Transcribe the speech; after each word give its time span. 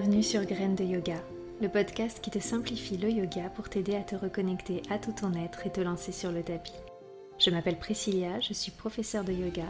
Bienvenue 0.00 0.22
sur 0.22 0.44
Graines 0.44 0.76
de 0.76 0.84
Yoga, 0.84 1.16
le 1.60 1.68
podcast 1.68 2.20
qui 2.22 2.30
te 2.30 2.38
simplifie 2.38 2.96
le 2.96 3.10
yoga 3.10 3.48
pour 3.56 3.68
t'aider 3.68 3.96
à 3.96 4.02
te 4.02 4.14
reconnecter 4.14 4.80
à 4.90 4.96
tout 4.96 5.10
ton 5.10 5.34
être 5.34 5.66
et 5.66 5.72
te 5.72 5.80
lancer 5.80 6.12
sur 6.12 6.30
le 6.30 6.44
tapis. 6.44 6.70
Je 7.40 7.50
m'appelle 7.50 7.80
Priscilla, 7.80 8.38
je 8.38 8.52
suis 8.52 8.70
professeure 8.70 9.24
de 9.24 9.32
yoga 9.32 9.64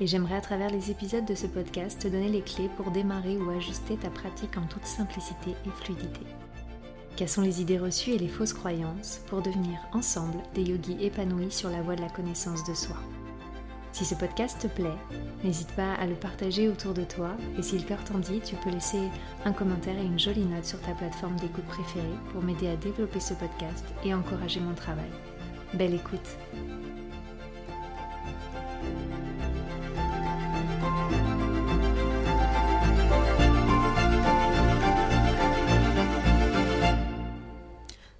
et 0.00 0.08
j'aimerais 0.08 0.34
à 0.34 0.40
travers 0.40 0.70
les 0.70 0.90
épisodes 0.90 1.24
de 1.24 1.36
ce 1.36 1.46
podcast 1.46 2.02
te 2.02 2.08
donner 2.08 2.28
les 2.28 2.42
clés 2.42 2.68
pour 2.76 2.90
démarrer 2.90 3.36
ou 3.36 3.50
ajuster 3.50 3.96
ta 3.96 4.10
pratique 4.10 4.56
en 4.56 4.66
toute 4.66 4.84
simplicité 4.84 5.52
et 5.64 5.70
fluidité. 5.70 6.26
Sont 7.28 7.42
les 7.42 7.62
idées 7.62 7.78
reçues 7.78 8.14
et 8.14 8.18
les 8.18 8.26
fausses 8.26 8.54
croyances 8.54 9.20
pour 9.28 9.42
devenir 9.42 9.78
ensemble 9.92 10.38
des 10.56 10.64
yogis 10.64 10.96
épanouis 11.00 11.52
sur 11.52 11.70
la 11.70 11.82
voie 11.82 11.94
de 11.94 12.02
la 12.02 12.10
connaissance 12.10 12.64
de 12.64 12.74
soi? 12.74 12.96
Si 13.98 14.04
ce 14.04 14.14
podcast 14.14 14.60
te 14.60 14.68
plaît, 14.68 14.96
n'hésite 15.42 15.72
pas 15.72 15.94
à 15.94 16.06
le 16.06 16.14
partager 16.14 16.68
autour 16.68 16.94
de 16.94 17.02
toi 17.02 17.30
et 17.58 17.62
si 17.64 17.76
le 17.76 17.82
cœur 17.82 17.98
dit, 18.20 18.38
tu 18.38 18.54
peux 18.54 18.70
laisser 18.70 19.00
un 19.44 19.52
commentaire 19.52 19.98
et 19.98 20.04
une 20.04 20.20
jolie 20.20 20.44
note 20.44 20.64
sur 20.64 20.80
ta 20.80 20.92
plateforme 20.92 21.34
d'écoute 21.34 21.64
préférée 21.64 22.06
pour 22.32 22.40
m'aider 22.40 22.68
à 22.68 22.76
développer 22.76 23.18
ce 23.18 23.34
podcast 23.34 23.84
et 24.04 24.14
encourager 24.14 24.60
mon 24.60 24.74
travail. 24.74 25.10
Belle 25.74 25.94
écoute 25.94 26.38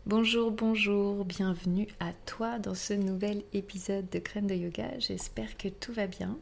Bonjour, 0.06 0.50
bonjour, 0.50 1.24
bienvenue 1.24 1.86
à 2.00 2.12
dans 2.38 2.74
ce 2.74 2.94
nouvel 2.94 3.42
épisode 3.52 4.08
de 4.10 4.20
Crème 4.20 4.46
de 4.46 4.54
Yoga. 4.54 4.96
J'espère 5.00 5.56
que 5.56 5.66
tout 5.66 5.92
va 5.92 6.06
bien. 6.06 6.38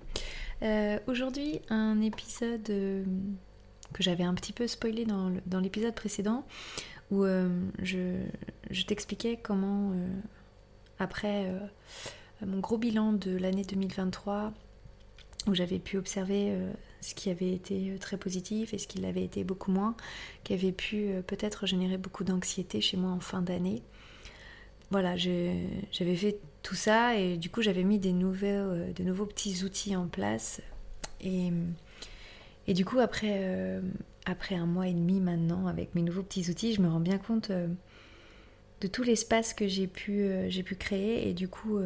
Euh, 0.63 0.99
aujourd'hui, 1.07 1.61
un 1.71 2.03
épisode 2.03 2.69
euh, 2.69 3.03
que 3.95 4.03
j'avais 4.03 4.25
un 4.25 4.35
petit 4.35 4.53
peu 4.53 4.67
spoilé 4.67 5.07
dans 5.07 5.61
l'épisode 5.61 5.95
précédent 5.95 6.45
où 7.11 7.25
euh, 7.25 7.49
je, 7.83 8.83
t'expliquais 8.87 9.39
comment, 9.43 9.93
après 10.99 11.51
mon 12.45 12.59
gros 12.59 12.77
bilan 12.77 13.15
de 13.15 13.35
l'année 13.35 13.65
2023, 13.65 14.53
où 15.47 15.55
j'avais 15.55 15.79
pu 15.79 15.97
observer 15.97 16.59
ce 17.01 17.15
qui 17.15 17.31
avait 17.31 17.53
été 17.53 17.97
très 18.01 18.19
positif 18.19 18.75
et 18.75 18.79
ce 18.79 18.87
qui 18.87 18.99
l'avait 18.99 19.25
été 19.25 19.45
beaucoup 19.45 19.71
moins, 19.71 19.97
qui 20.45 20.53
avait 20.53 20.73
pu 20.73 21.09
peut-être 21.27 21.67
générer 21.67 21.97
beaucoup 21.97 22.25
d'anxiété 22.25 22.83
chez 22.83 22.99
moi 22.99 23.13
en 23.13 23.21
fin 23.21 23.41
d'année. 23.41 23.83
Voilà, 24.91 25.17
j'avais 25.17 26.17
fait 26.17 26.39
tout 26.62 26.75
ça 26.75 27.17
et 27.17 27.37
du 27.37 27.51
coup 27.51 27.61
j'avais 27.61 27.83
mis 27.83 27.98
des, 27.98 28.12
nouveaux, 28.12 28.47
euh, 28.47 28.93
de 28.93 29.03
nouveaux 29.03 29.27
petits 29.27 29.65
outils 29.65 29.97
en 29.97 30.06
place. 30.06 30.61
Et, 31.20 31.51
du 32.73 32.84
coup 32.84 32.98
après, 32.98 33.81
après 34.27 34.55
un 34.55 34.67
mois 34.67 34.87
et 34.89 34.93
demi 34.93 35.20
maintenant 35.20 35.67
avec 35.67 35.95
mes 35.95 36.03
nouveaux 36.03 36.23
petits 36.23 36.51
outils, 36.51 36.75
je 36.75 36.83
me 36.83 36.89
rends 36.89 37.01
bien 37.01 37.19
compte 37.19 37.51
de 37.51 38.87
tout 38.87 39.03
l'espace 39.03 39.55
que 39.55 39.67
j'ai 39.67 39.87
pu, 39.87 40.28
j'ai 40.48 40.62
pu 40.62 40.77
créer 40.77 41.28
et 41.28 41.33
du 41.33 41.48
coup 41.48 41.78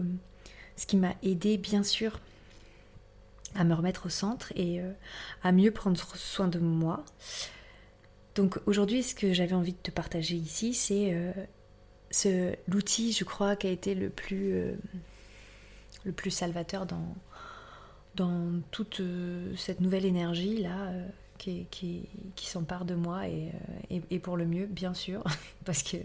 ce 0.77 0.87
qui 0.87 0.97
m'a 0.97 1.15
aidé 1.23 1.59
bien 1.59 1.83
sûr 1.83 2.21
à 3.55 3.65
me 3.65 3.75
remettre 3.75 4.07
au 4.07 4.09
centre 4.09 4.53
et 4.57 4.81
euh, 4.81 4.93
à 5.43 5.53
mieux 5.53 5.71
prendre 5.71 5.99
soin 6.17 6.49
de 6.49 6.59
moi. 6.59 7.05
Donc 8.35 8.59
aujourd'hui, 8.67 9.03
ce 9.03 9.15
que 9.15 9.33
j'avais 9.33 9.55
envie 9.55 9.73
de 9.73 9.79
te 9.79 9.91
partager 9.91 10.37
ici, 10.37 10.73
c'est 10.73 11.13
euh, 12.27 12.55
l'outil, 12.69 13.13
je 13.13 13.25
crois, 13.25 13.57
qui 13.57 13.67
a 13.67 13.71
été 13.71 13.95
le 13.95 14.11
plus, 14.11 14.53
euh, 14.53 14.73
le 16.05 16.13
plus 16.13 16.31
salvateur 16.31 16.87
dans, 16.87 17.15
toute 18.71 19.01
cette 19.57 19.81
nouvelle 19.81 20.05
énergie 20.05 20.59
là 20.59 20.93
qui, 21.39 21.67
qui, 21.71 22.07
s'empare 22.37 22.85
de 22.85 22.95
moi 22.95 23.23
et, 23.29 24.19
pour 24.19 24.37
le 24.37 24.45
mieux, 24.45 24.67
bien 24.67 24.93
sûr, 24.93 25.25
parce 25.65 25.83
que 25.83 25.97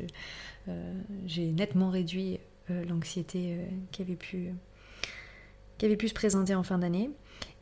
j'ai 1.25 1.47
nettement 1.47 1.89
réduit 1.89 2.39
l'anxiété 2.69 3.57
qui 3.91 4.01
avait 4.01 4.15
pu 4.15 4.53
qui 5.77 5.85
avait 5.85 5.97
pu 5.97 6.07
se 6.07 6.13
présenter 6.13 6.55
en 6.55 6.63
fin 6.63 6.77
d'année. 6.77 7.09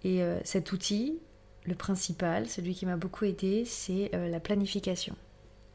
Et 0.04 0.22
euh, 0.22 0.40
cet 0.44 0.72
outil, 0.72 1.20
le 1.66 1.76
principal, 1.76 2.48
celui 2.48 2.76
qui 2.76 2.86
m'a 2.86 2.98
beaucoup 2.98 3.26
aidé, 3.26 3.64
c'est 3.66 4.12
euh, 4.14 4.30
la 4.30 4.40
planification. 4.40 5.16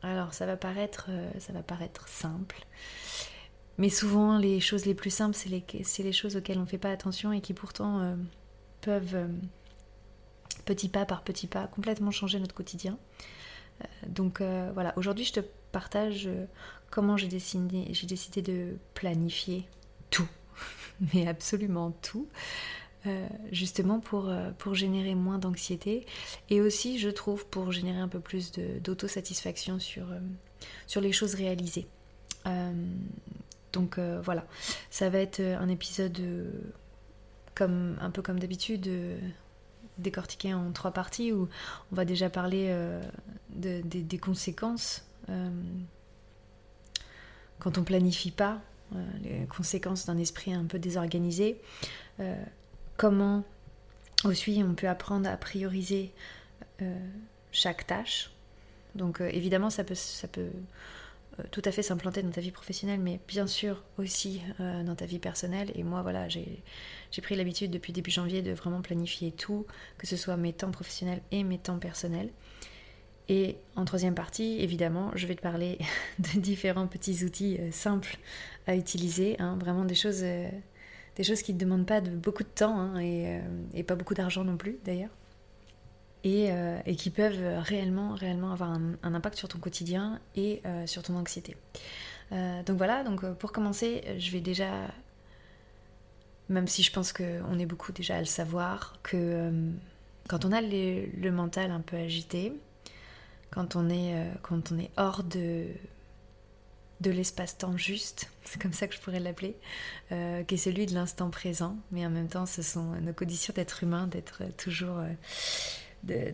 Alors 0.02 0.34
ça 0.34 0.46
va 0.46 0.56
paraître, 0.56 1.06
euh, 1.08 1.30
ça 1.38 1.52
va 1.52 1.62
paraître 1.62 2.08
simple, 2.08 2.64
mais 3.78 3.88
souvent 3.88 4.38
les 4.38 4.60
choses 4.60 4.86
les 4.86 4.94
plus 4.94 5.10
simples, 5.10 5.36
c'est 5.36 6.02
les, 6.02 6.12
choses 6.12 6.36
auxquelles 6.36 6.58
on 6.58 6.62
ne 6.62 6.66
fait 6.66 6.78
pas 6.78 6.90
attention 6.90 7.32
et 7.32 7.40
qui 7.40 7.54
pourtant 7.54 8.16
peuvent, 8.80 9.28
petit 10.64 10.88
pas 10.88 11.04
par 11.04 11.22
petit 11.22 11.46
pas, 11.46 11.66
complètement 11.66 12.10
changer 12.10 12.38
notre 12.40 12.54
quotidien. 12.54 12.98
donc 14.06 14.40
voilà, 14.40 14.92
aujourd'hui 14.96 15.24
je 15.24 15.34
te 15.34 15.40
partage 15.70 16.28
comment 16.90 17.16
j'ai 17.16 17.28
décidé 17.28 18.42
de 18.42 18.76
planifier 18.94 19.68
tout, 20.10 20.28
mais 21.14 21.26
absolument 21.28 21.92
tout. 22.02 22.28
Euh, 23.06 23.28
justement 23.52 24.00
pour, 24.00 24.28
euh, 24.28 24.50
pour 24.58 24.74
générer 24.74 25.14
moins 25.14 25.38
d'anxiété 25.38 26.04
et 26.50 26.60
aussi 26.60 26.98
je 26.98 27.08
trouve 27.08 27.46
pour 27.46 27.70
générer 27.70 28.00
un 28.00 28.08
peu 28.08 28.18
plus 28.18 28.50
d'autosatisfaction 28.82 29.78
sur, 29.78 30.10
euh, 30.10 30.18
sur 30.88 31.00
les 31.00 31.12
choses 31.12 31.34
réalisées. 31.34 31.86
donc 33.72 34.00
voilà, 34.24 34.44
ça 34.90 35.10
va 35.10 35.18
être 35.18 35.40
un 35.40 35.68
épisode 35.68 36.18
comme, 37.54 37.96
un 38.00 38.10
peu 38.10 38.20
comme 38.22 38.40
d'habitude 38.40 38.90
décortiqué 39.98 40.52
en 40.54 40.72
trois 40.72 40.90
parties 40.90 41.32
où 41.32 41.48
on 41.92 41.94
va 41.94 42.04
déjà 42.04 42.30
parler 42.30 42.74
des 43.50 44.18
conséquences 44.18 45.04
quand 47.60 47.78
on 47.78 47.84
planifie 47.84 48.30
pas, 48.30 48.60
les 49.22 49.46
conséquences 49.46 50.06
d'un 50.06 50.16
esprit 50.16 50.54
un 50.54 50.64
peu 50.64 50.78
désorganisé 50.78 51.60
comment 52.98 53.44
aussi 54.24 54.62
on 54.62 54.74
peut 54.74 54.88
apprendre 54.88 55.30
à 55.30 55.36
prioriser 55.38 56.12
euh, 56.82 56.94
chaque 57.52 57.86
tâche. 57.86 58.30
Donc 58.94 59.22
euh, 59.22 59.30
évidemment, 59.32 59.70
ça 59.70 59.84
peut, 59.84 59.94
euh, 60.38 60.50
tout 61.50 61.62
à 61.64 61.70
fait 61.70 61.82
s'implanter 61.82 62.22
dans 62.22 62.30
ta 62.30 62.40
vie 62.40 62.50
professionnelle, 62.50 63.00
mais 63.00 63.20
bien 63.26 63.46
sûr 63.46 63.82
aussi 63.96 64.42
dans 64.58 64.96
ta 64.96 65.06
vie 65.06 65.20
personnelle. 65.20 65.70
Et 65.76 65.84
moi, 65.84 66.02
voilà, 66.02 66.28
j'ai 66.28 66.60
pris 67.22 67.36
l'habitude 67.36 67.70
depuis 67.70 67.92
début 67.92 68.10
janvier 68.10 68.42
de 68.42 68.52
vraiment 68.52 68.82
planifier 68.82 69.30
tout, 69.30 69.64
que 69.96 70.06
ce 70.06 70.16
soit 70.16 70.36
mes 70.36 70.52
temps 70.52 70.72
professionnels 70.72 71.22
et 71.30 71.44
mes 71.44 71.58
temps 71.58 71.78
personnels. 71.78 72.30
Et 73.30 73.56
en 73.76 73.84
troisième 73.84 74.14
partie, 74.14 74.58
évidemment, 74.60 75.12
je 75.14 75.26
vais 75.26 75.36
te 75.36 75.42
parler 75.42 75.78
de 76.18 76.40
différents 76.40 76.88
petits 76.88 77.24
outils 77.24 77.60
simples 77.70 78.16
à 78.66 78.74
utiliser, 78.74 79.36
hein, 79.38 79.56
vraiment 79.60 79.84
des 79.84 79.94
choses 79.94 80.24
des 81.18 81.24
choses 81.24 81.42
qui 81.42 81.52
ne 81.52 81.58
demandent 81.58 81.86
pas 81.86 82.00
de, 82.00 82.10
beaucoup 82.10 82.44
de 82.44 82.48
temps 82.48 82.78
hein, 82.78 83.02
euh, 83.02 83.40
et, 83.74 83.82
pas 83.82 83.96
beaucoup 83.96 84.14
d'argent 84.14 84.44
non 84.44 84.56
plus 84.56 84.78
d'ailleurs. 84.84 85.10
Et, 86.24 86.50
euh, 86.50 86.80
qui 86.96 87.10
peuvent 87.10 87.60
réellement, 87.60 88.14
réellement 88.14 88.52
avoir 88.52 88.70
un, 88.70 88.96
impact 89.02 89.36
sur 89.36 89.48
ton 89.48 89.58
quotidien 89.58 90.20
et 90.36 90.62
euh, 90.64 90.86
sur 90.86 91.02
ton 91.02 91.16
anxiété. 91.16 91.56
donc 92.30 92.76
voilà, 92.76 93.02
donc 93.04 93.24
pour 93.34 93.52
commencer, 93.52 94.02
je 94.18 94.30
vais 94.30 94.40
déjà, 94.40 94.70
même 96.48 96.66
si 96.66 96.82
je 96.82 96.92
pense 96.92 97.12
qu'on 97.12 97.58
est 97.58 97.66
beaucoup 97.66 97.92
déjà 97.92 98.16
à 98.16 98.20
le 98.20 98.26
savoir, 98.26 98.98
que 99.02 99.52
quand 100.28 100.44
on 100.44 100.52
a 100.52 100.60
le, 100.60 101.30
mental 101.30 101.70
un 101.70 101.80
peu 101.80 101.96
agité, 101.96 102.52
quand 103.50 103.76
on 103.76 103.88
est, 103.88 104.14
quand 104.42 104.72
on 104.72 104.78
est 104.78 104.90
hors 104.96 105.22
de, 105.22 105.66
de 107.00 107.10
l'espace-temps 107.10 107.76
juste, 107.76 108.28
c'est 108.44 108.60
comme 108.60 108.72
ça 108.72 108.88
que 108.88 108.94
je 108.94 109.00
pourrais 109.00 109.20
l'appeler, 109.20 109.56
euh, 110.12 110.42
qui 110.42 110.54
est 110.54 110.58
celui 110.58 110.86
de 110.86 110.94
l'instant 110.94 111.30
présent, 111.30 111.76
mais 111.92 112.04
en 112.04 112.10
même 112.10 112.28
temps 112.28 112.46
ce 112.46 112.62
sont 112.62 112.92
nos 113.00 113.12
conditions 113.12 113.52
d'être 113.54 113.82
humain, 113.82 114.06
d'être 114.08 114.42
toujours... 114.56 114.98
Euh, 114.98 116.32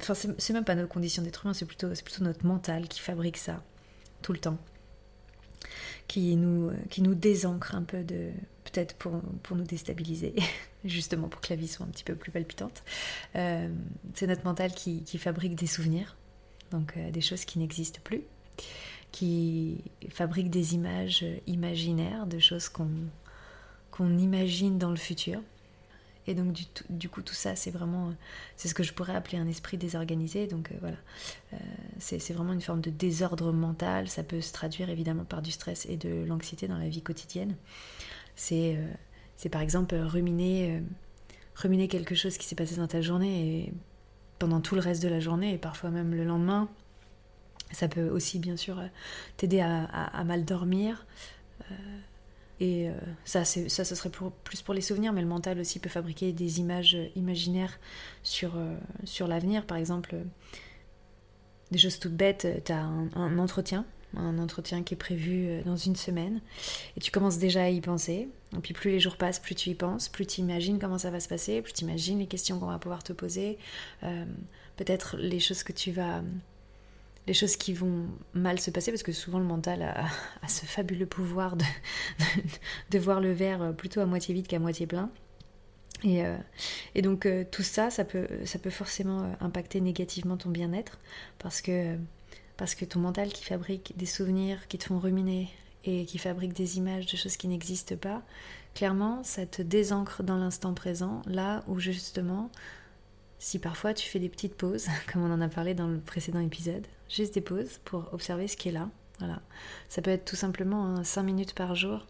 enfin 0.00 0.14
c'est 0.14 0.52
même 0.52 0.64
pas 0.64 0.74
nos 0.74 0.86
conditions 0.86 1.22
d'être 1.22 1.44
humain, 1.44 1.54
c'est 1.54 1.66
plutôt, 1.66 1.88
plutôt 1.88 2.24
notre 2.24 2.44
mental 2.46 2.88
qui 2.88 3.00
fabrique 3.00 3.36
ça 3.36 3.62
tout 4.22 4.32
le 4.32 4.38
temps, 4.38 4.58
qui 6.08 6.34
nous, 6.36 6.72
qui 6.90 7.02
nous 7.02 7.14
désancre 7.14 7.74
un 7.74 7.82
peu 7.82 8.02
de... 8.02 8.30
peut-être 8.64 8.96
pour, 8.96 9.20
pour 9.42 9.56
nous 9.56 9.64
déstabiliser, 9.64 10.34
justement 10.84 11.28
pour 11.28 11.40
que 11.40 11.50
la 11.50 11.56
vie 11.56 11.68
soit 11.68 11.86
un 11.86 11.90
petit 11.90 12.04
peu 12.04 12.16
plus 12.16 12.32
palpitante. 12.32 12.82
Euh, 13.36 13.68
c'est 14.14 14.26
notre 14.26 14.44
mental 14.44 14.72
qui, 14.72 15.04
qui, 15.04 15.18
fabrique 15.18 15.54
des 15.54 15.68
souvenirs, 15.68 16.16
donc 16.72 16.98
des 16.98 17.20
choses 17.20 17.44
qui 17.44 17.60
n'existent 17.60 18.00
plus 18.02 18.22
qui 19.10 19.82
fabrique 20.10 20.50
des 20.50 20.74
images 20.74 21.24
imaginaires 21.46 22.26
de 22.26 22.38
choses 22.38 22.68
qu'on 22.68 24.18
imagine 24.18 24.78
dans 24.78 24.90
le 24.90 24.96
futur. 24.96 25.40
Et 26.26 26.34
donc 26.34 26.52
du, 26.52 26.64
du 26.90 27.08
coup 27.08 27.22
tout 27.22 27.34
ça 27.34 27.56
c'est 27.56 27.70
vraiment 27.70 28.12
c'est 28.56 28.68
ce 28.68 28.74
que 28.74 28.82
je 28.82 28.92
pourrais 28.92 29.14
appeler 29.14 29.38
un 29.38 29.48
esprit 29.48 29.78
désorganisé. 29.78 30.46
Donc 30.46 30.70
euh, 30.70 30.74
voilà, 30.80 30.96
euh, 31.54 31.56
c'est 31.98 32.32
vraiment 32.32 32.52
une 32.52 32.60
forme 32.60 32.80
de 32.80 32.90
désordre 32.90 33.52
mental. 33.52 34.08
Ça 34.08 34.22
peut 34.22 34.40
se 34.40 34.52
traduire 34.52 34.90
évidemment 34.90 35.24
par 35.24 35.42
du 35.42 35.50
stress 35.50 35.86
et 35.86 35.96
de 35.96 36.24
l'anxiété 36.24 36.68
dans 36.68 36.78
la 36.78 36.88
vie 36.88 37.02
quotidienne. 37.02 37.56
C'est 38.36 38.76
euh, 38.76 38.86
c'est 39.36 39.48
par 39.48 39.62
exemple 39.62 39.94
ruminer 39.96 40.82
ruminer 41.56 41.88
quelque 41.88 42.14
chose 42.14 42.36
qui 42.36 42.46
s'est 42.46 42.54
passé 42.54 42.76
dans 42.76 42.86
ta 42.86 43.00
journée 43.00 43.64
et 43.64 43.72
pendant 44.38 44.60
tout 44.60 44.74
le 44.74 44.80
reste 44.80 45.02
de 45.02 45.08
la 45.08 45.20
journée 45.20 45.54
et 45.54 45.58
parfois 45.58 45.90
même 45.90 46.14
le 46.14 46.24
lendemain. 46.24 46.68
Ça 47.72 47.88
peut 47.88 48.08
aussi 48.08 48.38
bien 48.38 48.56
sûr 48.56 48.82
t'aider 49.36 49.60
à, 49.60 50.24
mal 50.24 50.44
dormir. 50.44 51.06
Et 52.58 52.88
ça, 53.24 53.44
ça, 53.44 53.84
ce 53.84 53.94
serait 53.94 54.10
plus 54.44 54.62
pour 54.62 54.74
les 54.74 54.80
souvenirs, 54.80 55.12
mais 55.12 55.22
le 55.22 55.28
mental 55.28 55.58
aussi 55.60 55.78
peut 55.78 55.88
fabriquer 55.88 56.32
des 56.32 56.60
images 56.60 56.96
imaginaires 57.16 57.78
sur, 58.22 58.52
sur 59.04 59.28
l'avenir. 59.28 59.66
Par 59.66 59.78
exemple, 59.78 60.16
des 61.70 61.78
choses 61.78 61.98
toutes 61.98 62.14
bêtes, 62.16 62.46
tu 62.64 62.72
as 62.72 62.82
un, 62.82 63.38
entretien, 63.38 63.84
un 64.16 64.38
entretien 64.38 64.82
qui 64.82 64.94
est 64.94 64.96
prévu 64.96 65.46
euh, 65.46 65.62
dans 65.62 65.76
une 65.76 65.96
semaine, 65.96 66.40
et 66.96 67.00
tu 67.00 67.10
commences 67.10 67.38
déjà 67.38 67.64
à 67.64 67.68
y 67.68 67.80
penser. 67.80 68.28
Et 68.56 68.60
puis 68.60 68.74
plus 68.74 68.90
les 68.90 69.00
jours 69.00 69.16
passent, 69.16 69.38
plus 69.38 69.54
tu 69.54 69.70
y 69.70 69.74
penses, 69.74 70.08
plus 70.08 70.26
tu 70.26 70.40
imagines 70.40 70.78
comment 70.78 70.98
ça 70.98 71.10
va 71.10 71.20
se 71.20 71.28
passer, 71.28 71.62
plus 71.62 71.72
tu 71.72 71.84
imagines 71.84 72.18
les 72.18 72.26
questions 72.26 72.58
qu'on 72.58 72.66
va 72.66 72.78
pouvoir 72.78 73.02
te 73.02 73.12
poser, 73.12 73.58
euh, 74.02 74.24
peut-être 74.76 75.16
les 75.16 75.40
choses 75.40 75.62
que 75.62 75.72
tu 75.72 75.92
vas... 75.92 76.22
les 77.30 77.34
choses 77.34 77.56
qui 77.56 77.72
vont 77.74 78.08
mal 78.34 78.58
se 78.58 78.72
passer, 78.72 78.90
parce 78.90 79.04
que 79.04 79.12
souvent 79.12 79.38
le 79.38 79.44
mental 79.44 79.82
a, 79.82 80.48
ce 80.48 80.66
fabuleux 80.66 81.06
pouvoir 81.06 81.56
de, 81.56 81.64
de 82.90 82.98
voir 82.98 83.20
le 83.20 83.30
verre 83.30 83.72
plutôt 83.76 84.00
à 84.00 84.06
moitié 84.06 84.34
vide 84.34 84.48
qu'à 84.48 84.58
moitié 84.58 84.88
plein. 84.88 85.10
Et, 86.02 86.24
euh, 86.24 86.36
et, 86.96 87.02
donc 87.02 87.26
euh, 87.26 87.44
tout 87.48 87.62
ça, 87.62 87.88
ça 87.90 88.04
peut, 88.04 88.26
ça 88.46 88.58
peut 88.58 88.70
forcément 88.70 89.20
euh, 89.20 89.32
impacter 89.40 89.80
négativement 89.80 90.36
ton 90.36 90.50
bien-être 90.50 90.98
parce 91.38 91.60
que, 91.60 91.96
parce 92.56 92.74
que 92.74 92.84
ton 92.84 92.98
mental 92.98 93.28
qui 93.28 93.44
fabrique 93.44 93.92
des 93.96 94.06
souvenirs 94.06 94.66
qui 94.66 94.78
te 94.78 94.84
font 94.84 94.98
ruminer 94.98 95.50
et 95.84 96.06
qui 96.06 96.18
fabrique 96.18 96.52
des 96.52 96.78
images 96.78 97.06
de 97.06 97.16
choses 97.16 97.36
qui 97.36 97.46
n'existent 97.46 97.96
pas, 97.96 98.22
clairement, 98.74 99.22
ça 99.22 99.46
te 99.46 99.62
désancre 99.62 100.24
dans 100.24 100.36
l'instant 100.36 100.74
présent, 100.74 101.22
là 101.26 101.62
où 101.68 101.78
justement, 101.78 102.50
si 103.40 103.58
parfois 103.58 103.92
tu 103.94 104.08
fais 104.08 104.20
des 104.20 104.28
petites 104.28 104.54
pauses, 104.54 104.86
comme 105.12 105.24
on 105.24 105.32
en 105.32 105.40
a 105.40 105.48
parlé 105.48 105.74
dans 105.74 105.88
le 105.88 105.98
précédent 105.98 106.40
épisode, 106.40 106.86
juste 107.08 107.34
des 107.34 107.40
pauses 107.40 107.80
pour 107.84 108.08
observer 108.12 108.46
ce 108.46 108.56
qui 108.56 108.68
est 108.68 108.72
là. 108.72 108.88
Voilà. 109.18 109.42
Ça 109.88 110.00
peut 110.00 110.12
être 110.12 110.24
tout 110.24 110.36
simplement 110.36 111.02
5 111.02 111.24
minutes 111.24 111.54
par 111.54 111.74
jour, 111.74 112.06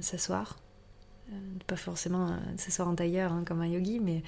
s'asseoir, 0.00 0.58
euh, 1.32 1.36
pas 1.66 1.76
forcément 1.76 2.28
euh, 2.28 2.36
s'asseoir 2.56 2.88
en 2.88 2.94
tailleur 2.94 3.32
hein, 3.32 3.44
comme 3.46 3.60
un 3.60 3.66
yogi, 3.66 4.00
mais, 4.00 4.22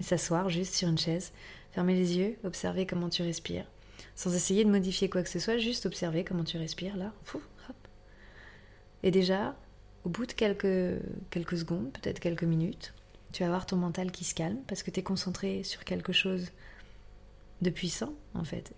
s'asseoir 0.00 0.48
juste 0.48 0.74
sur 0.74 0.88
une 0.88 0.98
chaise, 0.98 1.32
fermer 1.72 1.94
les 1.94 2.16
yeux, 2.16 2.36
observer 2.44 2.86
comment 2.86 3.08
tu 3.08 3.22
respires, 3.22 3.66
sans 4.14 4.34
essayer 4.34 4.64
de 4.64 4.70
modifier 4.70 5.10
quoi 5.10 5.22
que 5.22 5.28
ce 5.28 5.38
soit, 5.38 5.58
juste 5.58 5.86
observer 5.86 6.24
comment 6.24 6.44
tu 6.44 6.56
respires 6.56 6.96
là. 6.96 7.12
Et 9.02 9.10
déjà, 9.10 9.56
au 10.04 10.08
bout 10.08 10.26
de 10.26 10.32
quelques, 10.32 11.00
quelques 11.30 11.58
secondes, 11.58 11.92
peut-être 11.92 12.20
quelques 12.20 12.44
minutes, 12.44 12.94
tu 13.32 13.42
vas 13.42 13.48
voir 13.48 13.66
ton 13.66 13.76
mental 13.76 14.10
qui 14.10 14.24
se 14.24 14.34
calme 14.34 14.58
parce 14.66 14.82
que 14.82 14.90
tu 14.90 15.00
es 15.00 15.02
concentré 15.02 15.62
sur 15.62 15.84
quelque 15.84 16.12
chose 16.12 16.50
de 17.60 17.70
puissant 17.70 18.14
en 18.34 18.44
fait, 18.44 18.72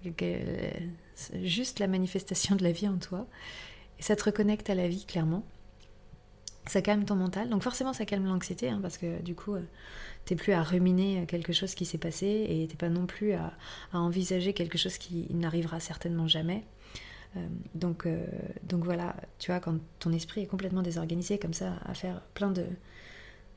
juste 1.43 1.79
la 1.79 1.87
manifestation 1.87 2.56
de 2.56 2.62
la 2.62 2.73
vie 2.73 2.88
en 2.88 2.99
toi. 2.99 3.26
Et 3.99 4.02
ça 4.02 4.17
te 4.17 4.25
reconnecte 4.25 4.70
à 4.70 4.75
la 4.75 4.88
vie 4.88 5.05
clairement 5.05 5.44
ça 6.67 6.82
calme 6.82 7.05
ton 7.05 7.17
mental. 7.17 7.49
Donc 7.49 7.62
forcément, 7.62 7.93
ça 7.93 8.05
calme 8.05 8.26
l'anxiété, 8.26 8.69
hein, 8.69 8.79
parce 8.81 8.99
que 8.99 9.20
du 9.23 9.35
coup, 9.35 9.55
euh, 9.55 9.62
t'es 10.25 10.37
plus 10.37 10.52
à 10.52 10.62
ruminer 10.62 11.26
quelque 11.26 11.52
chose 11.52 11.75
qui 11.75 11.85
s'est 11.85 11.99
passé 11.99 12.47
et 12.49 12.67
t'es 12.69 12.76
pas 12.76 12.88
non 12.88 13.06
plus 13.06 13.32
à, 13.32 13.52
envisager 13.93 14.52
quelque 14.52 14.79
chose 14.79 14.99
qui 14.99 15.26
n'arrivera 15.35 15.81
certainement 15.81 16.29
jamais. 16.29 16.64
Euh, 17.37 17.47
donc, 17.75 18.06
euh, 18.06 18.25
donc 18.62 18.85
voilà, 18.85 19.17
tu 19.38 19.50
vois, 19.50 19.61
quand 19.61 19.79
ton 19.99 20.12
esprit 20.12 20.43
est 20.43 20.47
complètement 20.47 20.82
désorganisé 20.82 21.38
comme 21.38 21.55
ça, 21.55 21.75
à 21.85 21.94
faire 21.94 22.23
plein 22.35 22.50
de 22.50 22.64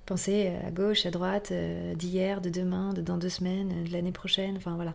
pensées 0.05 0.53
à 0.65 0.71
gauche, 0.71 1.05
à 1.05 1.11
droite, 1.11 1.53
d'hier, 1.95 2.41
de 2.41 2.49
demain, 2.49 2.93
de 2.93 3.01
dans 3.01 3.17
deux 3.17 3.29
semaines, 3.29 3.83
de 3.85 3.91
l'année 3.91 4.11
prochaine, 4.11 4.57
enfin 4.57 4.75
voilà, 4.75 4.93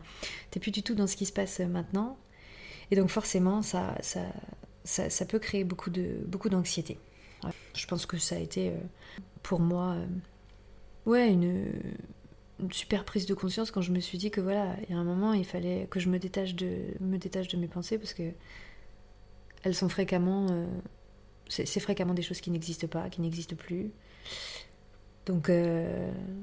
t'es 0.50 0.60
plus 0.60 0.70
du 0.70 0.82
tout 0.82 0.94
dans 0.94 1.06
ce 1.06 1.16
qui 1.16 1.26
se 1.26 1.32
passe 1.32 1.60
maintenant. 1.60 2.18
Et 2.90 2.96
donc 2.96 3.08
forcément, 3.10 3.62
ça, 3.62 3.96
ça, 4.00 4.22
ça, 4.84 5.26
peut 5.26 5.38
créer 5.38 5.64
beaucoup 5.64 5.90
de 5.90 6.24
beaucoup 6.26 6.48
d'anxiété. 6.48 6.98
Je 7.74 7.86
pense 7.86 8.06
que 8.06 8.18
ça 8.18 8.36
a 8.36 8.38
été 8.38 8.70
euh, 8.70 8.76
pour 9.42 9.60
moi 9.60 9.94
euh, 9.94 10.06
ouais, 11.06 11.30
une, 11.30 11.72
super 12.72 13.04
prise 13.04 13.26
de 13.26 13.34
conscience 13.34 13.70
quand 13.70 13.82
je 13.82 13.92
me 13.92 14.00
suis 14.00 14.18
dit 14.18 14.30
que 14.30 14.40
voilà, 14.40 14.74
il 14.82 14.92
y 14.92 14.96
a 14.96 14.98
un 14.98 15.04
moment, 15.04 15.32
il 15.32 15.44
fallait 15.44 15.86
que 15.90 16.00
je 16.00 16.08
me 16.08 16.18
détache 16.18 16.54
de, 16.54 16.68
me 17.00 17.18
détache 17.18 17.46
de 17.48 17.56
mes 17.56 17.68
pensées 17.68 17.98
parce 17.98 18.14
que 18.14 18.32
elles 19.62 19.74
sont 19.74 19.88
fréquemment. 19.88 20.46
Euh, 20.50 20.66
c'est 21.48 21.80
fréquemment 21.80 22.12
des 22.12 22.20
choses 22.20 22.42
qui 22.42 22.50
n'existent 22.50 22.88
pas, 22.88 23.08
qui 23.08 23.22
n'existent 23.22 23.56
plus. 23.56 23.90
Donc 25.28 25.50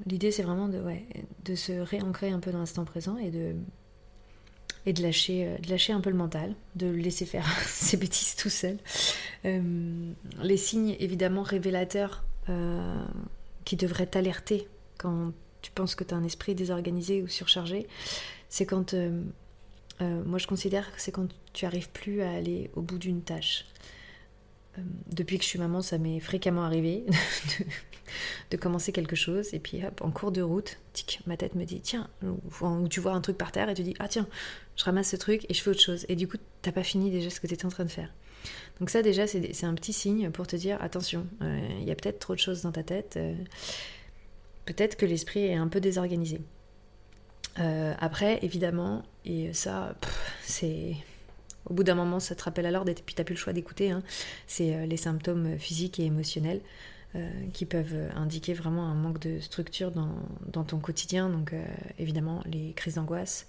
l'idée, 0.06 0.32
c'est 0.32 0.44
vraiment 0.44 0.70
de, 0.70 0.80
ouais, 0.80 1.06
de 1.44 1.56
se 1.56 1.74
réancrer 1.74 2.30
un 2.30 2.40
peu 2.40 2.52
dans 2.52 2.60
l'instant 2.60 2.86
présent 2.86 3.18
et 3.18 3.32
de 3.32 3.56
et 4.86 4.94
de 4.94 5.02
lâcher, 5.02 5.46
euh, 5.46 5.58
de 5.58 5.70
lâcher 5.70 5.94
un 5.94 6.02
peu 6.02 6.10
le 6.10 6.16
mental, 6.16 6.56
de 6.76 6.88
laisser 6.88 7.26
faire 7.26 7.48
ses 7.68 7.98
bêtises 7.98 8.36
tout 8.36 8.50
seul. 8.50 8.78
Euh, 9.46 10.12
les 10.42 10.58
signes 10.58 10.96
évidemment 11.00 11.44
révélateurs 11.44 12.24
euh, 12.50 13.06
qui 13.64 13.76
devraient 13.76 14.08
t'alerter 14.08 14.68
quand 14.98 15.32
tu 15.62 15.72
penses 15.72 15.96
que 15.96 16.04
tu 16.04 16.14
as 16.14 16.18
un 16.18 16.24
esprit 16.24 16.56
désorganisé 16.56 17.24
ou 17.24 17.28
surchargé, 17.28 17.88
c'est 18.50 18.68
quand, 18.68 18.94
moi 20.00 20.38
je 20.38 20.46
considère 20.46 20.94
que 20.94 21.02
c'est 21.02 21.12
quand 21.12 21.28
tu 21.54 21.66
arrives 21.66 21.90
plus 21.90 22.22
à 22.22 22.30
aller 22.30 22.70
au 22.76 22.82
bout 22.82 23.00
d'une 23.00 23.24
tâche. 23.24 23.66
depuis 25.08 25.40
que 25.40 25.44
je 25.44 25.50
suis 25.50 25.60
maman, 25.60 25.82
ça 25.82 25.98
m'est 25.98 26.20
fréquemment 26.20 26.64
arrivé 26.64 27.04
de 28.52 28.58
commencer 28.58 28.92
quelque 28.92 29.16
chose 29.16 29.54
et 29.54 29.60
puis 29.60 29.86
hop, 29.86 30.02
en 30.02 30.12
cours 30.12 30.32
de 30.32 30.42
route, 30.42 30.78
tic, 30.94 31.22
ma 31.28 31.38
tête 31.38 31.56
me 31.56 31.66
dit 31.66 31.82
tiens, 31.82 32.10
ou, 32.24 32.88
tu 32.88 33.00
vois 33.00 33.14
un 33.14 33.22
truc 33.22 33.38
par 33.38 33.52
terre 33.52 33.70
et 33.70 33.74
tu 33.74 33.84
dis 33.84 33.96
ah 34.00 34.08
tiens, 34.08 34.28
je 34.76 34.84
ramasse 34.84 35.10
ce 35.10 35.16
truc 35.16 35.46
et 35.50 35.54
je 35.54 35.62
fais 35.62 35.70
autre 35.70 35.82
chose. 35.82 36.06
Et 36.10 36.16
du 36.16 36.28
coup, 36.28 36.38
t'as 36.62 36.72
pas 36.72 36.84
fini 36.84 37.12
déjà 37.12 37.30
ce 37.30 37.40
que 37.40 37.48
tu 37.48 37.54
étais 37.54 37.66
en 37.66 37.70
train 37.70 37.86
de 37.86 37.92
faire. 37.92 38.10
Donc 38.80 38.90
ça 38.90 39.02
déjà, 39.02 39.26
c'est 39.28 39.64
un 39.64 39.74
petit 39.74 39.94
signe 39.94 40.30
pour 40.32 40.48
te 40.48 40.56
dire 40.56 40.82
attention, 40.82 41.28
euh, 41.42 41.68
il 41.80 41.86
y 41.86 41.92
a 41.92 41.96
peut-être 41.96 42.20
trop 42.20 42.34
de 42.34 42.40
choses 42.40 42.62
dans 42.62 42.72
ta 42.72 42.84
tête, 42.84 43.16
euh, 43.18 43.34
peut-être 44.66 44.98
que 44.98 45.06
l'esprit 45.06 45.46
est 45.46 45.56
un 45.56 45.68
peu 45.68 45.80
désorganisé. 45.80 46.42
Euh, 47.60 47.94
après, 48.00 48.40
évidemment, 48.42 49.04
et 49.24 49.54
ça, 49.54 49.96
c'est 50.42 50.96
au 51.68 51.74
bout 51.74 51.84
d'un 51.84 51.96
moment, 51.96 52.20
ça 52.20 52.36
te 52.36 52.44
rappelle 52.44 52.72
l'ordre 52.72 52.92
et 52.92 52.96
puis 52.96 53.16
t'as 53.16 53.24
plus 53.24 53.34
le 53.34 53.40
choix 53.40 53.54
d'écouter. 53.54 53.92
Hein. 53.92 54.04
C'est 54.46 54.86
les 54.86 54.98
symptômes 54.98 55.58
physiques 55.58 56.00
et 56.00 56.04
émotionnels. 56.04 56.62
Euh, 57.16 57.30
qui 57.54 57.66
peuvent 57.66 57.96
indiquer 58.16 58.54
vraiment 58.54 58.88
un 58.88 58.94
manque 58.94 59.20
de 59.20 59.40
structure 59.40 59.92
dans, 59.92 60.64
ton 60.66 60.80
quotidien. 60.80 61.30
Donc 61.30 61.54
euh, 61.54 61.64
évidemment 61.98 62.44
les 62.46 62.74
crises 62.74 62.96
d'angoisse, 62.96 63.48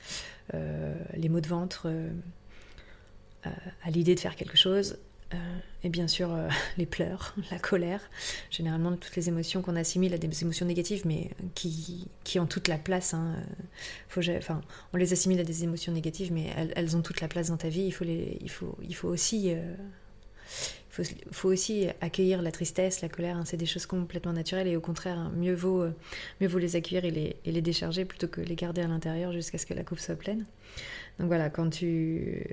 euh, 0.54 0.94
les 1.16 1.28
maux 1.28 1.40
de 1.40 1.48
ventre 1.48 1.90
à 3.44 3.90
l'idée 3.90 4.14
de 4.14 4.20
faire 4.20 4.36
quelque 4.36 4.56
chose, 4.56 4.98
et 5.82 5.88
bien 5.88 6.06
sûr 6.06 6.30
les 6.78 6.86
pleurs, 6.86 7.34
la 7.50 7.58
colère, 7.58 8.00
généralement 8.50 8.94
toutes 8.96 9.16
les 9.16 9.28
émotions 9.28 9.62
qu'on 9.62 9.74
assimile 9.74 10.14
à 10.14 10.18
des 10.18 10.42
émotions 10.42 10.66
négatives, 10.66 11.02
mais 11.04 11.30
qui, 11.54 12.06
qui 12.22 12.38
ont 12.38 12.46
toute 12.46 12.68
la 12.68 12.78
place. 12.78 13.14
Hein, 13.14 13.34
faut, 14.08 14.20
enfin, 14.36 14.60
on 14.92 14.96
les 14.96 15.12
assimile 15.12 15.40
à 15.40 15.44
des 15.44 15.64
émotions 15.64 15.92
négatives, 15.92 16.32
mais 16.32 16.52
elles, 16.56 16.72
elles, 16.76 16.96
ont 16.96 17.02
toute 17.02 17.20
la 17.20 17.26
place 17.26 17.48
dans 17.48 17.56
ta 17.56 17.68
vie. 17.68 17.82
Il 17.82 17.92
faut, 17.92 18.04
les, 18.04 18.38
il 18.42 18.50
faut, 18.50 18.76
il 18.82 18.94
faut 18.94 19.08
aussi 19.08 19.56
il 20.98 21.32
faut, 21.32 21.48
aussi 21.48 21.86
accueillir 22.00 22.42
la 22.42 22.52
tristesse, 22.52 23.00
la 23.00 23.08
colère, 23.08 23.36
hein, 23.36 23.44
c'est 23.44 23.56
des 23.56 23.66
choses 23.66 23.86
complètement 23.86 24.32
naturelles 24.32 24.68
et 24.68 24.76
au 24.76 24.80
contraire, 24.80 25.18
hein, 25.18 25.32
mieux, 25.36 25.54
vaut, 25.54 25.82
euh, 25.82 25.94
mieux 26.40 26.48
vaut 26.48 26.58
les 26.58 26.76
accueillir 26.76 27.04
et 27.04 27.10
les, 27.10 27.36
et 27.44 27.52
les 27.52 27.62
décharger 27.62 28.04
plutôt 28.04 28.28
que 28.28 28.40
les 28.40 28.54
garder 28.54 28.82
à 28.82 28.86
l'intérieur 28.86 29.32
jusqu'à 29.32 29.58
ce 29.58 29.66
que 29.66 29.74
la 29.74 29.84
coupe 29.84 29.98
soit 29.98 30.16
pleine. 30.16 30.46
Donc 31.18 31.28
voilà, 31.28 31.50
quand 31.50 31.70
tu. 31.70 32.44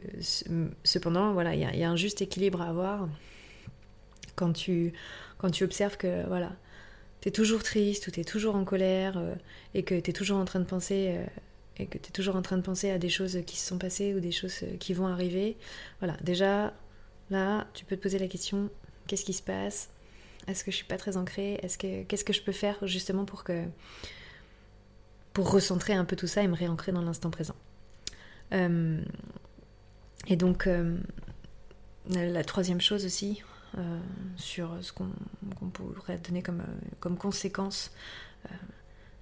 Cependant, 0.83 1.33
voilà, 1.33 1.55
il 1.55 1.79
y, 1.79 1.83
a 1.83 1.89
un 1.89 1.95
juste 1.95 2.21
équilibre 2.21 2.61
à 2.61 2.69
avoir 2.69 3.09
quand 4.35 4.53
tu, 4.53 4.93
quand 5.37 5.51
tu 5.51 5.63
observes 5.63 5.97
que 5.97 6.25
voilà, 6.27 6.53
tu 7.21 7.29
es 7.29 7.31
toujours 7.31 7.63
triste 7.63 8.07
ou 8.07 8.11
tu 8.11 8.21
es 8.21 8.23
toujours 8.23 8.55
en 8.55 8.63
colère 8.63 9.17
euh, 9.17 9.35
et 9.73 9.83
que 9.83 9.99
tu 9.99 10.09
es 10.09 10.13
toujours 10.13 10.37
en 10.37 10.45
train 10.45 10.59
de 10.59 10.65
penser. 10.65 11.15
Euh, 11.17 11.25
et 11.77 11.87
que 11.87 11.97
tu 11.97 12.09
es 12.09 12.11
toujours 12.11 12.35
en 12.35 12.43
train 12.43 12.57
de 12.57 12.61
penser 12.61 12.91
à 12.91 12.99
des 12.99 13.09
choses 13.09 13.39
qui 13.47 13.57
se 13.57 13.67
sont 13.67 13.79
passées 13.79 14.13
ou 14.13 14.19
des 14.19 14.31
choses 14.31 14.63
qui 14.79 14.93
vont 14.93 15.07
arriver. 15.07 15.57
Voilà, 15.99 16.15
déjà, 16.21 16.71
Là, 17.29 17.67
tu 17.73 17.85
peux 17.85 17.95
te 17.97 18.01
poser 18.01 18.19
la 18.19 18.27
question 18.27 18.69
qu'est-ce 19.07 19.25
qui 19.25 19.33
se 19.33 19.43
passe? 19.43 19.89
Est-ce 20.47 20.63
que 20.63 20.71
je 20.71 20.75
suis 20.77 20.85
pas 20.85 20.97
très 20.97 21.17
ancrée? 21.17 21.59
Est-ce 21.63 21.77
que 21.77 22.03
qu'est-ce 22.03 22.25
que 22.25 22.33
je 22.33 22.41
peux 22.41 22.51
faire 22.51 22.85
justement 22.85 23.25
pour 23.25 23.43
que 23.43 23.65
pour 25.33 25.51
recentrer 25.51 25.93
un 25.93 26.05
peu 26.05 26.15
tout 26.15 26.27
ça 26.27 26.43
et 26.43 26.47
me 26.47 26.55
réancrer 26.55 26.91
dans 26.91 27.01
l'instant 27.01 27.31
présent? 27.31 27.55
Euh, 28.53 29.01
Et 30.27 30.35
donc 30.35 30.67
euh, 30.67 30.97
la 32.09 32.43
troisième 32.43 32.81
chose 32.81 33.05
aussi 33.05 33.41
euh, 33.77 33.99
sur 34.37 34.77
ce 34.81 34.93
qu'on 34.93 35.09
pourrait 35.71 36.17
donner 36.19 36.41
comme, 36.41 36.63
comme 36.99 37.17
conséquence 37.17 37.91